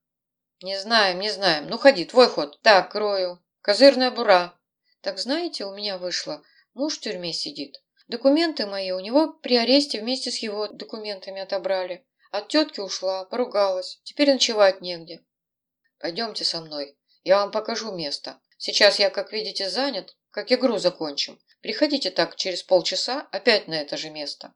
«Не 0.65 0.81
знаем, 0.81 1.21
не 1.21 1.31
знаем. 1.31 1.67
Ну, 1.69 1.77
ходи, 1.77 2.07
твой 2.07 2.27
ход. 2.27 2.59
Так, 2.63 2.91
крою. 2.91 3.39
Козырная 3.61 4.11
бура. 4.11 4.59
Так 5.03 5.19
знаете, 5.19 5.67
у 5.67 5.75
меня 5.75 5.99
вышло. 5.99 6.43
Муж 6.73 6.97
в 6.97 7.01
тюрьме 7.01 7.35
сидит. 7.35 7.83
Документы 8.09 8.65
мои 8.65 8.91
у 8.93 8.99
него 8.99 9.35
при 9.35 9.57
аресте 9.57 10.01
вместе 10.01 10.31
с 10.31 10.39
его 10.39 10.69
документами 10.69 11.43
отобрали. 11.43 12.07
От 12.31 12.49
тетки 12.49 12.81
ушла, 12.81 13.27
поругалась. 13.27 14.01
Теперь 14.05 14.33
ночевать 14.33 14.81
негде. 14.81 15.23
Пойдемте 15.99 16.45
со 16.45 16.63
мной. 16.63 16.97
Я 17.25 17.41
вам 17.41 17.51
покажу 17.51 17.93
место. 17.93 18.41
Сейчас 18.57 18.99
я, 18.99 19.11
как 19.11 19.35
видите, 19.35 19.69
занят. 19.69 20.17
как 20.31 20.51
игру 20.51 20.79
закончим. 20.79 21.39
Приходите 21.61 22.11
так 22.11 22.37
через 22.37 22.63
полчаса 22.63 23.29
опять 23.33 23.69
на 23.69 23.75
это 23.75 23.99
же 23.99 24.09
место. 24.09 24.55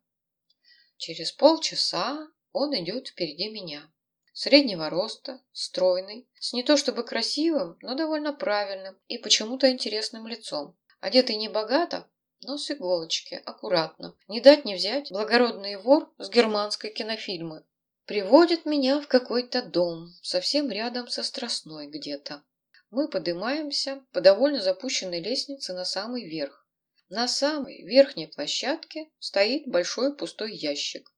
Через 0.96 1.32
полчаса 1.32 2.28
он 2.52 2.74
идет 2.74 3.08
впереди 3.08 3.50
меня. 3.50 3.92
Среднего 4.40 4.88
роста, 4.88 5.40
стройный, 5.50 6.28
с 6.38 6.52
не 6.52 6.62
то 6.62 6.76
чтобы 6.76 7.02
красивым, 7.02 7.76
но 7.83 7.97
довольно 7.97 8.33
правильным 8.33 8.97
и 9.09 9.18
почему-то 9.18 9.68
интересным 9.68 10.28
лицом. 10.28 10.78
Одетый 11.00 11.35
не 11.35 11.49
богато, 11.49 12.09
но 12.42 12.57
с 12.57 12.71
иголочки, 12.71 13.42
аккуратно. 13.45 14.14
Не 14.28 14.40
дать 14.40 14.64
не 14.64 14.76
взять 14.76 15.11
благородный 15.11 15.75
вор 15.75 16.14
с 16.18 16.30
германской 16.30 16.92
кинофильмы. 16.92 17.64
Приводит 18.04 18.64
меня 18.64 19.00
в 19.00 19.09
какой-то 19.09 19.61
дом, 19.61 20.07
совсем 20.23 20.71
рядом 20.71 21.09
со 21.09 21.25
Страстной 21.25 21.88
где-то. 21.88 22.45
Мы 22.90 23.09
поднимаемся 23.09 24.04
по 24.12 24.21
довольно 24.21 24.61
запущенной 24.61 25.21
лестнице 25.21 25.73
на 25.73 25.85
самый 25.85 26.28
верх. 26.28 26.64
На 27.09 27.26
самой 27.26 27.83
верхней 27.83 28.28
площадке 28.28 29.11
стоит 29.18 29.66
большой 29.66 30.14
пустой 30.14 30.54
ящик. 30.54 31.11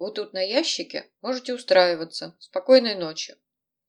Вот 0.00 0.14
тут 0.14 0.32
на 0.32 0.40
ящике 0.40 1.10
можете 1.20 1.52
устраиваться. 1.52 2.34
Спокойной 2.40 2.94
ночи. 2.94 3.36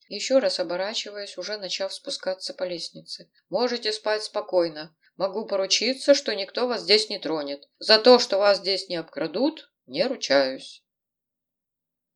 Еще 0.09 0.39
раз 0.39 0.59
оборачиваясь, 0.59 1.37
уже 1.37 1.57
начав 1.57 1.93
спускаться 1.93 2.53
по 2.53 2.65
лестнице. 2.65 3.31
Можете 3.47 3.93
спать 3.93 4.23
спокойно. 4.23 4.93
Могу 5.15 5.45
поручиться, 5.45 6.13
что 6.13 6.35
никто 6.35 6.67
вас 6.67 6.81
здесь 6.81 7.09
не 7.09 7.17
тронет. 7.17 7.69
За 7.79 7.97
то, 7.97 8.19
что 8.19 8.39
вас 8.39 8.57
здесь 8.57 8.89
не 8.89 8.97
обкрадут, 8.97 9.71
не 9.85 10.05
ручаюсь. 10.05 10.83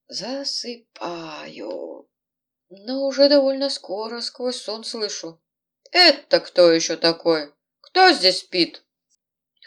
Засыпаю. 0.09 2.09
Но 2.67 3.05
уже 3.05 3.29
довольно 3.29 3.69
скоро 3.69 4.19
сквозь 4.19 4.61
сон 4.61 4.83
слышу. 4.83 5.41
Это 5.91 6.41
кто 6.41 6.69
еще 6.69 6.97
такой? 6.97 7.53
Кто 7.79 8.11
здесь 8.11 8.39
спит? 8.39 8.83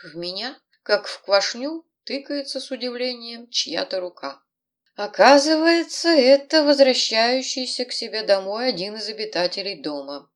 В 0.03 0.17
меня, 0.17 0.61
как 0.83 1.07
в 1.07 1.23
квашню, 1.23 1.87
тыкается 2.09 2.59
с 2.59 2.71
удивлением 2.71 3.51
чья-то 3.51 4.01
рука. 4.01 4.43
Оказывается, 4.97 6.09
это 6.09 6.65
возвращающийся 6.65 7.85
к 7.85 7.93
себе 7.93 8.23
домой 8.23 8.71
один 8.71 8.97
из 8.97 9.11
обитателей 9.11 9.83
дома. 9.83 10.31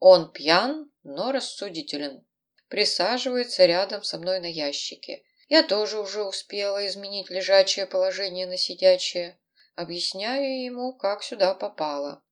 Он 0.00 0.32
пьян, 0.32 0.90
но 1.04 1.30
рассудителен. 1.30 2.26
Присаживается 2.66 3.66
рядом 3.66 4.02
со 4.02 4.18
мной 4.18 4.40
на 4.40 4.50
ящике. 4.50 5.22
Я 5.48 5.62
тоже 5.62 6.00
уже 6.00 6.24
успела 6.24 6.84
изменить 6.88 7.30
лежачее 7.30 7.86
положение 7.86 8.48
на 8.48 8.56
сидячее. 8.56 9.38
Объясняю 9.76 10.64
ему, 10.64 10.92
как 10.92 11.22
сюда 11.22 11.54
попала. 11.54 12.24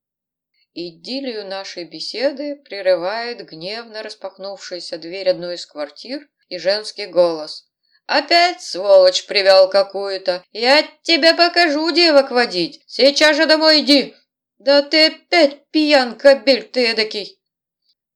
Идиллию 0.72 1.46
нашей 1.46 1.84
беседы 1.84 2.56
прерывает 2.56 3.48
гневно 3.48 4.02
распахнувшаяся 4.02 4.98
дверь 4.98 5.30
одной 5.30 5.54
из 5.54 5.64
квартир 5.64 6.28
и 6.48 6.58
женский 6.58 7.06
голос. 7.06 7.70
«Опять, 8.06 8.60
сволочь, 8.60 9.24
привел 9.26 9.70
какую-то! 9.70 10.44
Я 10.52 10.84
тебе 11.02 11.34
покажу 11.34 11.90
девок 11.90 12.30
водить! 12.30 12.82
Сейчас 12.86 13.36
же 13.36 13.46
домой 13.46 13.80
иди! 13.80 14.14
Да 14.58 14.82
ты 14.82 15.06
опять 15.06 15.66
пьян, 15.70 16.16
кобель 16.16 16.64
ты 16.64 16.88
эдакий!» 16.88 17.40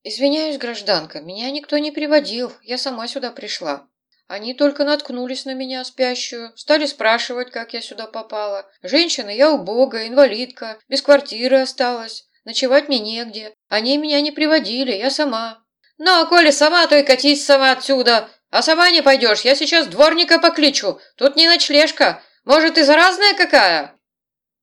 «Извиняюсь, 0.03 0.59
гражданка, 0.59 1.21
меня 1.21 1.51
никто 1.51 1.79
не 1.79 1.91
приводил, 1.91 2.53
я 2.63 2.77
сама 2.77 3.09
сюда 3.09 3.31
пришла. 3.31 3.89
Они 4.27 4.53
только 4.53 4.85
наткнулись 4.85 5.47
на 5.47 5.55
меня 5.55 5.83
спящую, 5.85 6.53
стали 6.55 6.85
спрашивать, 6.85 7.51
как 7.51 7.73
я 7.73 7.81
сюда 7.81 8.07
попала. 8.07 8.71
Женщина, 8.83 9.31
я 9.31 9.51
убогая, 9.51 10.07
инвалидка, 10.09 10.79
без 10.89 11.01
квартиры 11.01 11.61
осталась, 11.61 12.29
ночевать 12.45 12.89
мне 12.89 12.99
негде. 12.99 13.55
Они 13.69 13.97
меня 13.97 14.21
не 14.21 14.33
приводили, 14.33 14.93
я 14.93 15.11
сама». 15.11 15.63
«Ну, 15.97 16.21
а 16.21 16.27
коли 16.27 16.51
сама, 16.51 16.87
то 16.87 16.97
и 16.97 17.03
катись 17.03 17.45
сама 17.45 17.73
отсюда!» 17.73 18.29
А 18.51 18.63
сама 18.63 18.91
не 18.91 19.03
пойдешь, 19.03 19.43
я 19.43 19.55
сейчас 19.55 19.87
дворника 19.87 20.39
покличу. 20.39 21.01
Тут 21.17 21.37
не 21.37 21.47
ночлежка. 21.47 22.23
Может, 22.45 22.79
и 22.79 22.83
заразная 22.83 23.35
какая? 23.35 23.99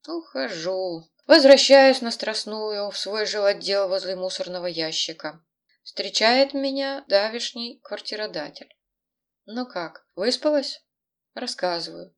Ухожу. 0.07 1.03
Возвращаюсь 1.27 2.01
на 2.01 2.12
Страстную, 2.12 2.89
в 2.89 2.97
свой 2.97 3.25
жилотдел 3.25 3.88
возле 3.88 4.15
мусорного 4.15 4.67
ящика. 4.67 5.43
Встречает 5.83 6.53
меня 6.53 7.03
давишний 7.07 7.79
квартиродатель. 7.83 8.75
Ну 9.45 9.67
как, 9.67 10.07
выспалась? 10.15 10.83
Рассказываю. 11.36 12.15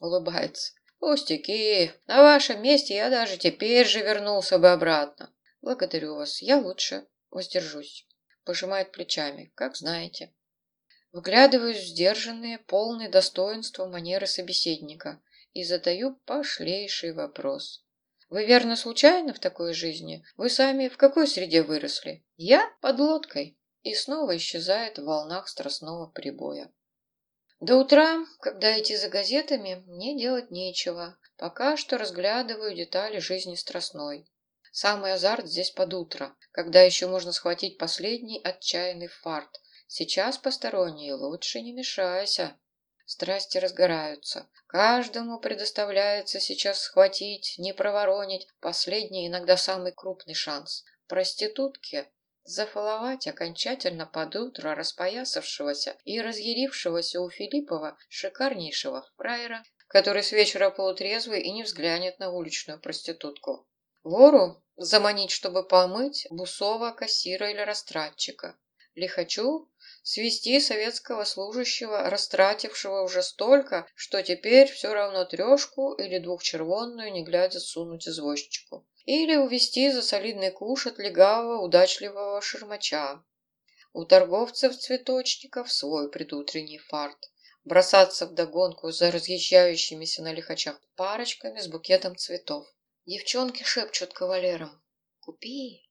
Улыбается. 0.00 0.72
Пустяки. 0.98 1.92
На 2.06 2.22
вашем 2.22 2.62
месте 2.62 2.94
я 2.94 3.10
даже 3.10 3.36
теперь 3.36 3.86
же 3.86 4.00
вернулся 4.00 4.58
бы 4.58 4.70
обратно. 4.70 5.32
Благодарю 5.60 6.16
вас. 6.16 6.42
Я 6.42 6.58
лучше 6.58 7.06
воздержусь. 7.30 8.08
Пожимает 8.44 8.90
плечами. 8.92 9.52
Как 9.54 9.76
знаете. 9.76 10.32
Вглядываюсь 11.12 11.78
в 11.78 11.86
сдержанные, 11.86 12.58
полные 12.58 13.08
достоинства 13.08 13.86
манеры 13.86 14.26
собеседника 14.26 15.20
и 15.52 15.64
задаю 15.64 16.14
пошлейший 16.24 17.12
вопрос. 17.12 17.84
Вы 18.28 18.46
верно 18.46 18.76
случайно 18.76 19.34
в 19.34 19.40
такой 19.40 19.74
жизни? 19.74 20.24
Вы 20.36 20.48
сами 20.50 20.88
в 20.88 20.96
какой 20.96 21.26
среде 21.26 21.62
выросли? 21.62 22.24
Я 22.36 22.72
под 22.80 23.00
лодкой. 23.00 23.58
И 23.82 23.94
снова 23.94 24.36
исчезает 24.36 24.98
в 24.98 25.04
волнах 25.04 25.48
страстного 25.48 26.06
прибоя. 26.06 26.70
До 27.60 27.76
утра, 27.76 28.24
когда 28.40 28.78
идти 28.78 28.96
за 28.96 29.08
газетами, 29.08 29.82
мне 29.86 30.16
делать 30.16 30.50
нечего. 30.50 31.18
Пока 31.36 31.76
что 31.76 31.98
разглядываю 31.98 32.74
детали 32.74 33.18
жизни 33.18 33.56
страстной. 33.56 34.30
Самый 34.70 35.12
азарт 35.12 35.46
здесь 35.46 35.70
под 35.70 35.92
утро, 35.94 36.36
когда 36.52 36.82
еще 36.82 37.08
можно 37.08 37.32
схватить 37.32 37.78
последний 37.78 38.40
отчаянный 38.42 39.08
фарт, 39.08 39.60
Сейчас 39.92 40.38
посторонние 40.38 41.14
лучше 41.14 41.60
не 41.60 41.72
мешайся. 41.72 42.56
Страсти 43.06 43.58
разгораются. 43.58 44.48
Каждому 44.68 45.40
предоставляется 45.40 46.38
сейчас 46.38 46.82
схватить, 46.82 47.56
не 47.58 47.74
проворонить 47.74 48.46
последний, 48.60 49.26
иногда 49.26 49.56
самый 49.56 49.90
крупный 49.90 50.34
шанс. 50.34 50.84
Проститутке 51.08 52.08
зафаловать 52.44 53.26
окончательно 53.26 54.06
под 54.06 54.36
утро 54.36 54.76
распоясавшегося 54.76 55.96
и 56.04 56.20
разъярившегося 56.20 57.20
у 57.20 57.28
Филиппова 57.28 57.98
шикарнейшего 58.08 59.04
фраера, 59.16 59.64
который 59.88 60.22
с 60.22 60.30
вечера 60.30 60.70
полутрезвый 60.70 61.40
и 61.40 61.50
не 61.50 61.64
взглянет 61.64 62.20
на 62.20 62.30
уличную 62.30 62.80
проститутку. 62.80 63.66
Вору 64.04 64.62
заманить, 64.76 65.32
чтобы 65.32 65.66
помыть 65.66 66.28
бусова, 66.30 66.92
кассира 66.92 67.50
или 67.50 67.60
растратчика. 67.60 68.56
Лихачу 68.96 69.70
свести 70.02 70.60
советского 70.60 71.24
служащего, 71.24 72.08
растратившего 72.08 73.02
уже 73.02 73.22
столько, 73.22 73.86
что 73.94 74.22
теперь 74.22 74.70
все 74.70 74.92
равно 74.92 75.24
трешку 75.24 75.94
или 75.94 76.18
двухчервонную, 76.18 77.12
не 77.12 77.24
глядя, 77.24 77.60
сунуть 77.60 78.08
извозчику. 78.08 78.86
Или 79.04 79.36
увести 79.36 79.90
за 79.90 80.02
солидный 80.02 80.50
куш 80.50 80.86
от 80.86 80.98
легавого, 80.98 81.62
удачливого 81.62 82.40
шермача. 82.40 83.22
У 83.92 84.04
торговцев-цветочников 84.04 85.72
свой 85.72 86.10
предутренний 86.10 86.78
фарт. 86.78 87.18
Бросаться 87.64 88.26
в 88.26 88.34
догонку 88.34 88.90
за 88.90 89.10
разъезжающимися 89.10 90.22
на 90.22 90.32
лихачах 90.32 90.80
парочками 90.96 91.60
с 91.60 91.66
букетом 91.66 92.16
цветов. 92.16 92.66
Девчонки 93.06 93.64
шепчут 93.64 94.12
кавалерам 94.12 94.82
«Купи, 95.20 95.89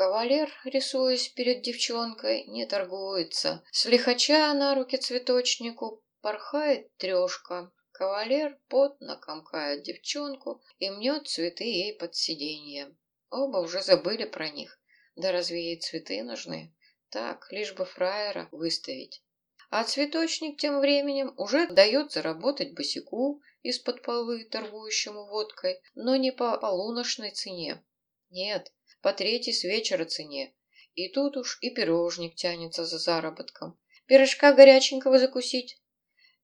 Кавалер, 0.00 0.50
рисуясь 0.64 1.28
перед 1.28 1.60
девчонкой, 1.60 2.46
не 2.46 2.64
торгуется. 2.64 3.62
С 3.70 3.84
лихача 3.84 4.54
на 4.54 4.74
руки 4.74 4.96
цветочнику 4.96 6.02
порхает 6.22 6.96
трешка. 6.96 7.70
Кавалер 7.92 8.58
потно 8.68 9.18
комкает 9.18 9.82
девчонку 9.82 10.62
и 10.78 10.88
мнет 10.88 11.28
цветы 11.28 11.64
ей 11.64 11.98
под 11.98 12.14
сиденье. 12.16 12.96
Оба 13.28 13.58
уже 13.58 13.82
забыли 13.82 14.24
про 14.24 14.48
них. 14.48 14.80
Да 15.16 15.32
разве 15.32 15.62
ей 15.62 15.78
цветы 15.78 16.22
нужны? 16.22 16.74
Так, 17.10 17.52
лишь 17.52 17.74
бы 17.74 17.84
фраера 17.84 18.48
выставить. 18.52 19.22
А 19.68 19.84
цветочник 19.84 20.58
тем 20.58 20.80
временем 20.80 21.34
уже 21.36 21.66
дает 21.66 22.10
заработать 22.12 22.72
босику 22.72 23.42
из-под 23.60 24.00
полы, 24.00 24.46
торгующему 24.46 25.26
водкой, 25.26 25.82
но 25.94 26.16
не 26.16 26.32
по 26.32 26.56
полуношной 26.56 27.32
цене. 27.32 27.84
Нет, 28.30 28.72
по 29.00 29.12
третьей 29.12 29.52
с 29.52 29.64
вечера 29.64 30.04
цене. 30.04 30.54
И 30.94 31.08
тут 31.08 31.36
уж 31.36 31.58
и 31.60 31.70
пирожник 31.70 32.34
тянется 32.34 32.84
за 32.84 32.98
заработком. 32.98 33.78
Пирожка 34.06 34.52
горяченького 34.52 35.18
закусить. 35.18 35.80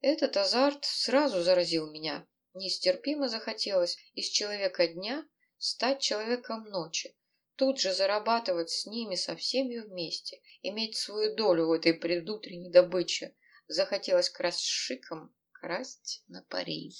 Этот 0.01 0.37
азарт 0.37 0.85
сразу 0.85 1.42
заразил 1.42 1.90
меня. 1.90 2.27
Нестерпимо 2.55 3.29
захотелось 3.29 3.99
из 4.14 4.29
человека 4.29 4.87
дня 4.87 5.27
стать 5.59 6.01
человеком 6.01 6.64
ночи. 6.71 7.16
Тут 7.57 7.81
же 7.81 7.92
зарабатывать 7.92 8.71
с 8.71 8.87
ними 8.87 9.14
со 9.14 9.35
всеми 9.35 9.79
вместе, 9.79 10.40
иметь 10.62 10.97
свою 10.97 11.35
долю 11.35 11.66
в 11.66 11.73
этой 11.73 11.95
предутренней 11.95 12.71
добыче. 12.71 13.35
Захотелось 13.66 14.31
красть 14.31 14.64
шиком, 14.64 15.35
красть 15.53 16.23
на 16.29 16.42
пари. 16.42 16.92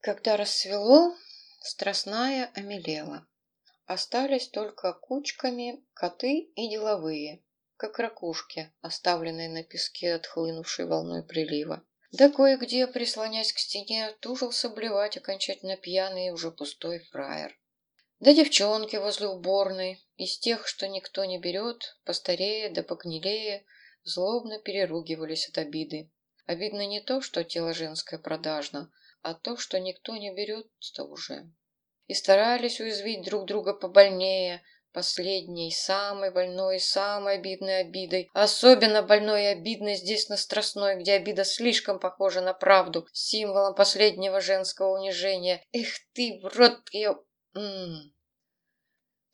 Когда 0.00 0.36
рассвело, 0.36 1.14
Страстная 1.60 2.50
омелела. 2.54 3.26
Остались 3.86 4.48
только 4.48 4.92
кучками 4.92 5.82
коты 5.94 6.50
и 6.54 6.68
деловые, 6.68 7.42
как 7.76 7.98
ракушки, 7.98 8.72
оставленные 8.80 9.48
на 9.48 9.64
песке 9.64 10.14
отхлынувшей 10.14 10.86
волной 10.86 11.22
прилива. 11.22 11.84
Да 12.12 12.30
кое-где, 12.30 12.86
прислонясь 12.86 13.52
к 13.52 13.58
стене, 13.58 14.12
тужился 14.20 14.68
блевать 14.68 15.16
окончательно 15.16 15.76
пьяный 15.76 16.28
и 16.28 16.30
уже 16.30 16.50
пустой 16.50 17.00
фраер. 17.10 17.58
Да 18.20 18.32
девчонки 18.32 18.96
возле 18.96 19.28
уборной, 19.28 20.04
из 20.16 20.38
тех, 20.38 20.66
что 20.66 20.88
никто 20.88 21.24
не 21.24 21.38
берет, 21.38 21.98
постарее 22.04 22.70
да 22.70 22.82
погнилее, 22.82 23.64
злобно 24.04 24.58
переругивались 24.58 25.48
от 25.48 25.58
обиды. 25.58 26.10
Обидно 26.46 26.86
не 26.86 27.00
то, 27.00 27.20
что 27.20 27.44
тело 27.44 27.74
женское 27.74 28.18
продажно, 28.18 28.90
а 29.22 29.34
то, 29.34 29.56
что 29.56 29.78
никто 29.80 30.16
не 30.16 30.34
берет-то 30.34 31.04
уже. 31.04 31.50
И 32.06 32.14
старались 32.14 32.80
уязвить 32.80 33.24
друг 33.24 33.46
друга 33.46 33.74
побольнее, 33.74 34.62
последней, 34.92 35.70
самой 35.70 36.32
больной, 36.32 36.80
самой 36.80 37.34
обидной 37.34 37.80
обидой. 37.80 38.30
Особенно 38.32 39.02
больной 39.02 39.44
и 39.44 39.46
обидной 39.46 39.94
здесь 39.94 40.28
на 40.28 40.36
Страстной, 40.36 40.96
где 40.96 41.14
обида 41.14 41.44
слишком 41.44 41.98
похожа 41.98 42.40
на 42.40 42.54
правду, 42.54 43.06
символом 43.12 43.74
последнего 43.74 44.40
женского 44.40 44.98
унижения. 44.98 45.62
Эх 45.72 45.88
ты, 46.14 46.40
в 46.42 46.46
рот 46.56 46.80
ее... 46.92 47.18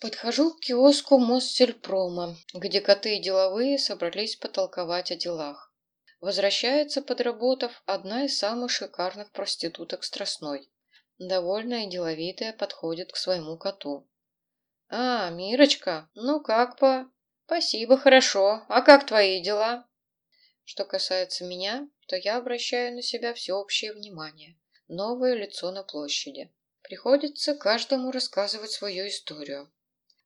Подхожу 0.01 0.55
к 0.55 0.61
киоску 0.61 1.19
Моссельпрома, 1.19 2.37
где 2.53 2.81
коты 2.81 3.17
и 3.17 3.23
деловые 3.23 3.79
собрались 3.79 4.37
потолковать 4.37 5.11
о 5.11 5.17
делах. 5.17 5.74
Возвращается, 6.25 7.03
подработав, 7.03 7.83
одна 7.85 8.25
из 8.25 8.39
самых 8.39 8.71
шикарных 8.71 9.31
проституток 9.31 10.05
Страстной. 10.05 10.71
Довольная 11.19 11.85
и 11.85 11.91
деловитая 11.91 12.55
подходит 12.55 13.13
к 13.13 13.17
своему 13.17 13.59
коту. 13.59 14.09
«А, 14.89 15.29
Мирочка, 15.29 16.09
ну 16.15 16.41
как 16.41 16.79
по...» 16.79 17.11
«Спасибо, 17.45 17.99
хорошо. 17.99 18.65
А 18.71 18.81
как 18.81 19.05
твои 19.05 19.43
дела?» 19.43 19.87
Что 20.65 20.87
касается 20.87 21.45
меня, 21.45 21.87
то 22.09 22.17
я 22.17 22.39
обращаю 22.39 22.95
на 22.95 23.03
себя 23.03 23.35
всеобщее 23.35 23.93
внимание. 23.93 24.59
Новое 24.89 25.35
лицо 25.35 25.73
на 25.73 25.83
площади. 25.83 26.51
Приходится 26.81 27.55
каждому 27.55 28.11
рассказывать 28.11 28.71
свою 28.71 29.09
историю. 29.09 29.71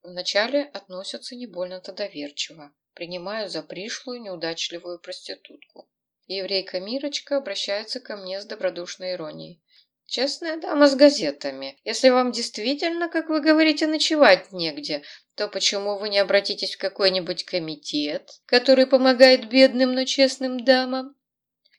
Вначале 0.02 0.62
относятся 0.62 1.34
не 1.34 1.46
больно-то 1.46 1.92
доверчиво, 1.92 2.72
принимаю 2.94 3.48
за 3.48 3.62
пришлую 3.62 4.20
неудачливую 4.22 5.00
проститутку. 5.00 5.88
Еврейка 6.26 6.78
Мирочка 6.78 7.38
обращается 7.38 8.00
ко 8.00 8.16
мне 8.16 8.40
с 8.40 8.44
добродушной 8.44 9.14
иронией. 9.14 9.62
«Честная 10.06 10.56
дама 10.58 10.88
с 10.88 10.94
газетами, 10.94 11.78
если 11.84 12.08
вам 12.10 12.32
действительно, 12.32 13.08
как 13.08 13.28
вы 13.28 13.40
говорите, 13.40 13.86
ночевать 13.86 14.52
негде, 14.52 15.02
то 15.34 15.48
почему 15.48 15.98
вы 15.98 16.08
не 16.08 16.18
обратитесь 16.18 16.76
в 16.76 16.78
какой-нибудь 16.78 17.44
комитет, 17.44 18.30
который 18.46 18.86
помогает 18.86 19.48
бедным, 19.48 19.92
но 19.94 20.04
честным 20.04 20.64
дамам?» 20.64 21.14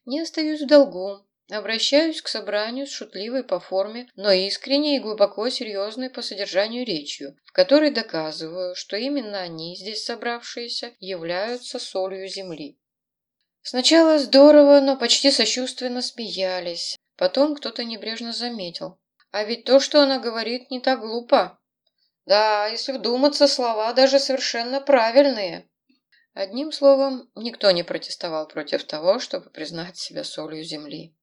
Не 0.05 0.21
остаюсь 0.21 0.61
в 0.61 0.67
долгу, 0.67 1.25
Обращаюсь 1.51 2.21
к 2.21 2.27
собранию 2.27 2.85
с 2.85 2.91
шутливой 2.91 3.43
по 3.43 3.59
форме, 3.59 4.07
но 4.15 4.31
искренней 4.31 4.97
и 4.97 4.99
глубоко 4.99 5.49
серьезной 5.49 6.11
по 6.11 6.21
содержанию 6.21 6.85
речью, 6.85 7.35
в 7.43 7.53
которой 7.53 7.89
доказываю, 7.89 8.75
что 8.75 8.95
именно 8.95 9.39
они, 9.39 9.75
здесь 9.75 10.03
собравшиеся, 10.03 10.93
являются 10.99 11.79
солью 11.79 12.27
земли. 12.27 12.77
Сначала 13.63 14.19
здорово, 14.19 14.79
но 14.79 14.95
почти 14.95 15.31
сочувственно 15.31 16.03
смеялись. 16.03 16.95
Потом 17.17 17.55
кто-то 17.55 17.83
небрежно 17.83 18.31
заметил. 18.31 18.99
А 19.31 19.43
ведь 19.43 19.63
то, 19.63 19.79
что 19.79 20.03
она 20.03 20.19
говорит, 20.19 20.69
не 20.69 20.79
так 20.79 20.99
глупо. 20.99 21.59
Да, 22.27 22.67
если 22.67 22.91
вдуматься, 22.91 23.47
слова 23.47 23.91
даже 23.93 24.19
совершенно 24.19 24.81
правильные. 24.81 25.67
Одним 26.35 26.71
словом, 26.71 27.27
никто 27.33 27.71
не 27.71 27.81
протестовал 27.81 28.47
против 28.47 28.83
того, 28.83 29.17
чтобы 29.17 29.49
признать 29.49 29.97
себя 29.97 30.23
солью 30.23 30.63
земли 30.63 31.15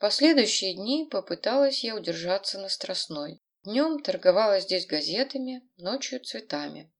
последующие 0.00 0.74
дни 0.74 1.06
попыталась 1.08 1.84
я 1.84 1.94
удержаться 1.94 2.58
на 2.58 2.68
Страстной. 2.68 3.40
Днем 3.62 4.02
торговала 4.02 4.58
здесь 4.58 4.86
газетами, 4.86 5.62
ночью 5.76 6.18
цветами. 6.20 6.90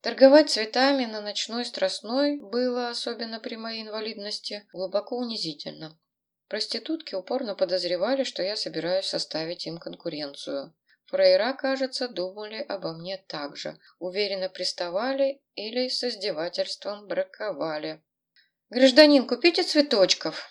Торговать 0.00 0.50
цветами 0.50 1.06
на 1.06 1.20
ночной 1.20 1.64
Страстной 1.64 2.40
было, 2.40 2.90
особенно 2.90 3.38
при 3.40 3.54
моей 3.54 3.82
инвалидности, 3.82 4.66
глубоко 4.72 5.16
унизительно. 5.16 5.98
Проститутки 6.48 7.14
упорно 7.14 7.54
подозревали, 7.54 8.24
что 8.24 8.42
я 8.42 8.56
собираюсь 8.56 9.06
составить 9.06 9.66
им 9.66 9.78
конкуренцию. 9.78 10.74
Фрейра, 11.06 11.52
кажется, 11.52 12.08
думали 12.08 12.64
обо 12.68 12.92
мне 12.92 13.18
так 13.28 13.56
же. 13.56 13.78
Уверенно 13.98 14.48
приставали 14.48 15.40
или 15.54 15.88
с 15.88 16.02
издевательством 16.04 17.06
браковали. 17.06 18.02
«Гражданин, 18.70 19.26
купите 19.26 19.62
цветочков!» 19.62 20.48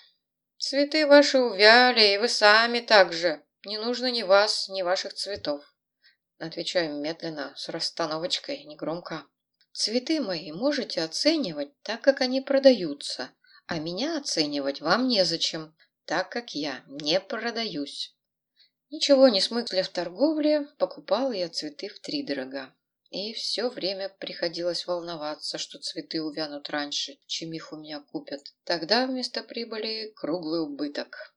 Цветы 0.69 1.07
ваши 1.07 1.39
увяли, 1.39 2.13
и 2.13 2.17
вы 2.17 2.27
сами 2.27 2.81
так 2.81 3.13
же. 3.13 3.41
Не 3.63 3.77
нужно 3.77 4.11
ни 4.11 4.23
вас, 4.23 4.67
ни 4.67 4.81
ваших 4.81 5.13
цветов. 5.13 5.63
Отвечаю 6.39 6.99
медленно, 6.99 7.53
с 7.55 7.69
расстановочкой, 7.69 8.65
негромко. 8.65 9.23
Цветы 9.71 10.19
мои 10.19 10.51
можете 10.51 11.03
оценивать 11.03 11.71
так, 11.83 12.01
как 12.01 12.19
они 12.19 12.41
продаются, 12.41 13.29
а 13.67 13.79
меня 13.79 14.17
оценивать 14.17 14.81
вам 14.81 15.07
незачем, 15.07 15.73
так 16.03 16.29
как 16.29 16.53
я 16.53 16.83
не 16.87 17.21
продаюсь. 17.21 18.13
Ничего 18.89 19.29
не 19.29 19.39
смысля 19.39 19.83
в 19.83 19.87
торговле, 19.87 20.67
покупала 20.77 21.31
я 21.31 21.47
цветы 21.47 21.87
втридорога. 21.87 22.75
И 23.09 23.33
все 23.33 23.69
время 23.69 24.09
приходилось 24.09 24.85
волноваться, 24.85 25.57
что 25.57 25.79
цветы 25.79 26.21
увянут 26.21 26.69
раньше, 26.69 27.17
чем 27.25 27.53
их 27.53 27.71
у 27.71 27.77
меня 27.77 28.01
купят. 28.01 28.41
Тогда 28.65 29.07
вместо 29.07 29.43
прибыли 29.43 30.11
круглый 30.15 30.61
убыток. 30.61 31.33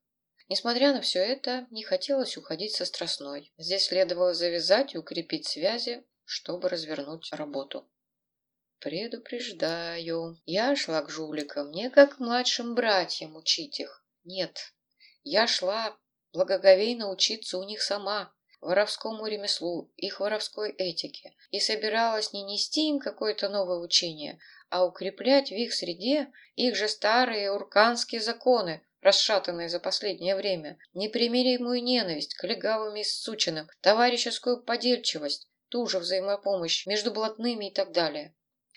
Несмотря 0.48 0.92
на 0.92 1.00
все 1.00 1.20
это, 1.20 1.68
не 1.70 1.84
хотелось 1.84 2.36
уходить 2.36 2.74
со 2.74 2.84
Страстной. 2.84 3.52
Здесь 3.56 3.84
следовало 3.84 4.34
завязать 4.34 4.94
и 4.94 4.98
укрепить 4.98 5.46
связи, 5.46 6.04
чтобы 6.24 6.68
развернуть 6.68 7.32
работу. 7.32 7.88
Предупреждаю, 8.80 10.40
я 10.46 10.74
шла 10.74 11.02
к 11.02 11.10
жуликам 11.10 11.70
не 11.70 11.88
как 11.88 12.18
младшим 12.18 12.74
братьям 12.74 13.36
учить 13.36 13.78
их. 13.78 14.04
Нет, 14.24 14.74
я 15.22 15.46
шла 15.46 15.96
благоговейно 16.32 17.10
учиться 17.10 17.58
у 17.58 17.62
них 17.62 17.82
сама, 17.82 18.34
воровскому 18.60 19.26
ремеслу, 19.26 19.90
их 19.96 20.20
воровской 20.20 20.70
этике, 20.70 21.34
и 21.50 21.60
собиралась 21.60 22.32
не 22.32 22.42
нести 22.42 22.88
им 22.88 22.98
какое-то 22.98 23.48
новое 23.48 23.78
учение, 23.78 24.38
а 24.68 24.84
укреплять 24.84 25.50
в 25.50 25.54
их 25.54 25.72
среде 25.74 26.30
их 26.56 26.76
же 26.76 26.88
старые 26.88 27.52
урканские 27.52 28.20
законы, 28.20 28.82
расшатанные 29.00 29.68
за 29.68 29.80
последнее 29.80 30.36
время, 30.36 30.78
непримиримую 30.94 31.82
ненависть 31.82 32.34
к 32.34 32.44
легавым 32.44 32.96
и 32.96 33.04
сученным, 33.04 33.68
товарищескую 33.80 34.62
подельчивость, 34.62 35.48
ту 35.68 35.86
же 35.86 35.98
взаимопомощь 35.98 36.86
между 36.86 37.10
блатными 37.10 37.68
и 37.68 37.72
так 37.72 37.92
далее. 37.92 38.34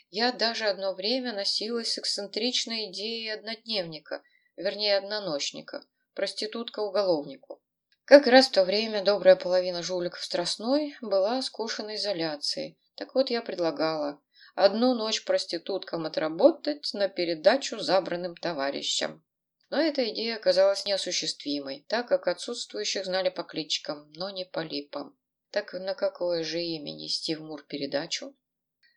Я 0.09 0.31
даже 0.31 0.65
одно 0.65 0.93
время 0.93 1.33
носилась 1.33 1.93
с 1.93 1.97
эксцентричной 1.97 2.91
идеей 2.91 3.29
однодневника, 3.29 4.21
вернее 4.55 4.97
одноночника, 4.97 5.83
проститутка-уголовнику. 6.13 7.62
Как 8.05 8.27
раз 8.27 8.47
в 8.47 8.51
то 8.51 8.65
время 8.65 9.01
добрая 9.01 9.37
половина 9.37 9.81
жуликов 9.81 10.21
Страстной 10.21 10.97
была 10.99 11.41
скушена 11.41 11.95
изоляцией. 11.95 12.77
Так 12.95 13.15
вот 13.15 13.29
я 13.29 13.41
предлагала 13.41 14.21
одну 14.55 14.93
ночь 14.93 15.23
проституткам 15.23 16.05
отработать 16.05 16.93
на 16.93 17.07
передачу 17.07 17.79
забранным 17.79 18.35
товарищам. 18.35 19.23
Но 19.69 19.81
эта 19.81 20.07
идея 20.09 20.35
оказалась 20.35 20.85
неосуществимой, 20.85 21.85
так 21.87 22.09
как 22.09 22.27
отсутствующих 22.27 23.05
знали 23.05 23.29
по 23.29 23.43
кличкам, 23.43 24.11
но 24.15 24.29
не 24.29 24.43
по 24.43 24.59
липам. 24.59 25.17
Так 25.49 25.73
на 25.73 25.95
какое 25.95 26.43
же 26.43 26.61
имя 26.61 26.91
нести 26.91 27.35
в 27.35 27.41
Мур 27.41 27.63
передачу? 27.63 28.35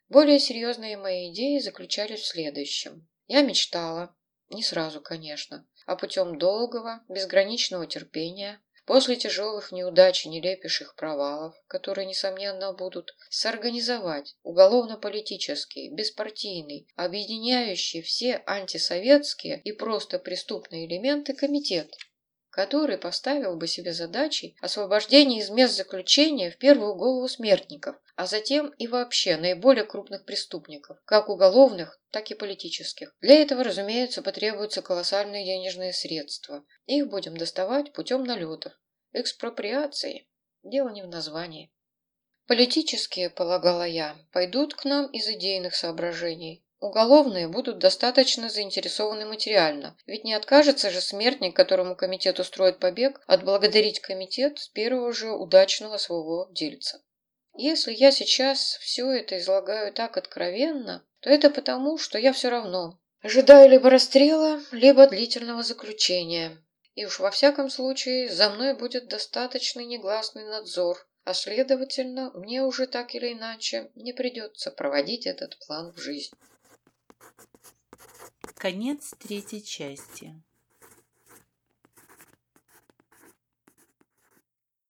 Более 0.09 0.39
серьезные 0.39 0.97
мои 0.97 1.31
идеи 1.31 1.59
заключались 1.59 2.21
в 2.21 2.27
следующем. 2.27 3.07
Я 3.27 3.41
мечтала, 3.41 4.15
не 4.49 4.63
сразу, 4.63 5.01
конечно, 5.01 5.65
а 5.85 5.95
путем 5.95 6.37
долгого, 6.37 7.03
безграничного 7.07 7.87
терпения 7.87 8.61
после 8.87 9.17
тяжелых 9.17 9.73
неудач 9.73 10.25
и 10.25 10.29
нелепейших 10.29 10.95
провалов, 10.95 11.53
которые, 11.67 12.05
несомненно, 12.05 12.71
будут, 12.71 13.13
сорганизовать 13.29 14.37
уголовно-политический, 14.43 15.89
беспартийный, 15.89 16.87
объединяющий 16.95 18.01
все 18.01 18.41
антисоветские 18.47 19.59
и 19.61 19.73
просто 19.73 20.19
преступные 20.19 20.87
элементы 20.87 21.35
комитет, 21.35 21.93
который 22.57 22.97
поставил 22.97 23.55
бы 23.55 23.67
себе 23.67 23.93
задачей 23.93 24.57
освобождение 24.61 25.41
из 25.41 25.51
мест 25.51 25.75
заключения 25.75 26.49
в 26.49 26.57
первую 26.57 26.95
голову 26.95 27.27
смертников, 27.27 27.97
а 28.15 28.25
затем 28.25 28.69
и 28.79 28.87
вообще 28.87 29.37
наиболее 29.37 29.85
крупных 29.85 30.25
преступников, 30.25 30.97
как 31.05 31.29
уголовных, 31.29 32.01
так 32.09 32.31
и 32.31 32.33
политических. 32.33 33.15
Для 33.21 33.35
этого, 33.43 33.63
разумеется, 33.63 34.23
потребуются 34.23 34.81
колоссальные 34.81 35.45
денежные 35.45 35.93
средства. 35.93 36.65
Их 36.87 37.07
будем 37.07 37.37
доставать 37.37 37.93
путем 37.93 38.23
налетов, 38.23 38.73
экспроприации. 39.13 40.27
Дело 40.63 40.89
не 40.89 41.03
в 41.03 41.07
названии. 41.07 41.71
Политические, 42.47 43.29
полагала 43.29 43.85
я, 43.85 44.17
пойдут 44.31 44.73
к 44.73 44.83
нам 44.83 45.05
из 45.11 45.29
идейных 45.29 45.75
соображений. 45.75 46.65
Уголовные 46.79 47.47
будут 47.47 47.79
достаточно 47.79 48.49
заинтересованы 48.49 49.25
материально, 49.25 49.97
ведь 50.05 50.23
не 50.23 50.35
откажется 50.35 50.91
же 50.91 51.01
смертник, 51.01 51.55
которому 51.55 51.95
комитет 51.95 52.39
устроит 52.39 52.77
побег, 52.77 53.19
отблагодарить 53.25 53.99
комитет 53.99 54.59
с 54.59 54.67
первого 54.67 55.11
же 55.11 55.31
удачного 55.31 55.97
своего 55.97 56.47
дельца. 56.51 57.01
Если 57.55 57.91
я 57.93 58.11
сейчас 58.11 58.77
все 58.79 59.09
это 59.09 59.39
излагаю 59.39 59.91
так 59.91 60.17
откровенно, 60.17 61.03
то 61.21 61.31
это 61.31 61.49
потому, 61.49 61.97
что 61.97 62.19
я 62.19 62.31
все 62.31 62.49
равно 62.49 62.99
ожидаю 63.23 63.71
либо 63.71 63.89
расстрела, 63.89 64.61
либо 64.71 65.07
длительного 65.07 65.63
заключения. 65.63 66.63
И 66.93 67.05
уж 67.05 67.19
во 67.19 67.31
всяком 67.31 67.71
случае 67.71 68.29
за 68.29 68.51
мной 68.51 68.75
будет 68.75 69.07
достаточный 69.07 69.85
негласный 69.85 70.43
надзор, 70.43 71.07
а 71.23 71.33
следовательно, 71.33 72.31
мне 72.35 72.61
уже 72.61 72.85
так 72.85 73.15
или 73.15 73.33
иначе 73.33 73.89
не 73.95 74.13
придется 74.13 74.69
проводить 74.69 75.25
этот 75.25 75.57
план 75.65 75.91
в 75.91 75.97
жизнь. 75.97 76.35
Конец 78.57 79.13
третьей 79.19 79.63
части. 79.63 80.33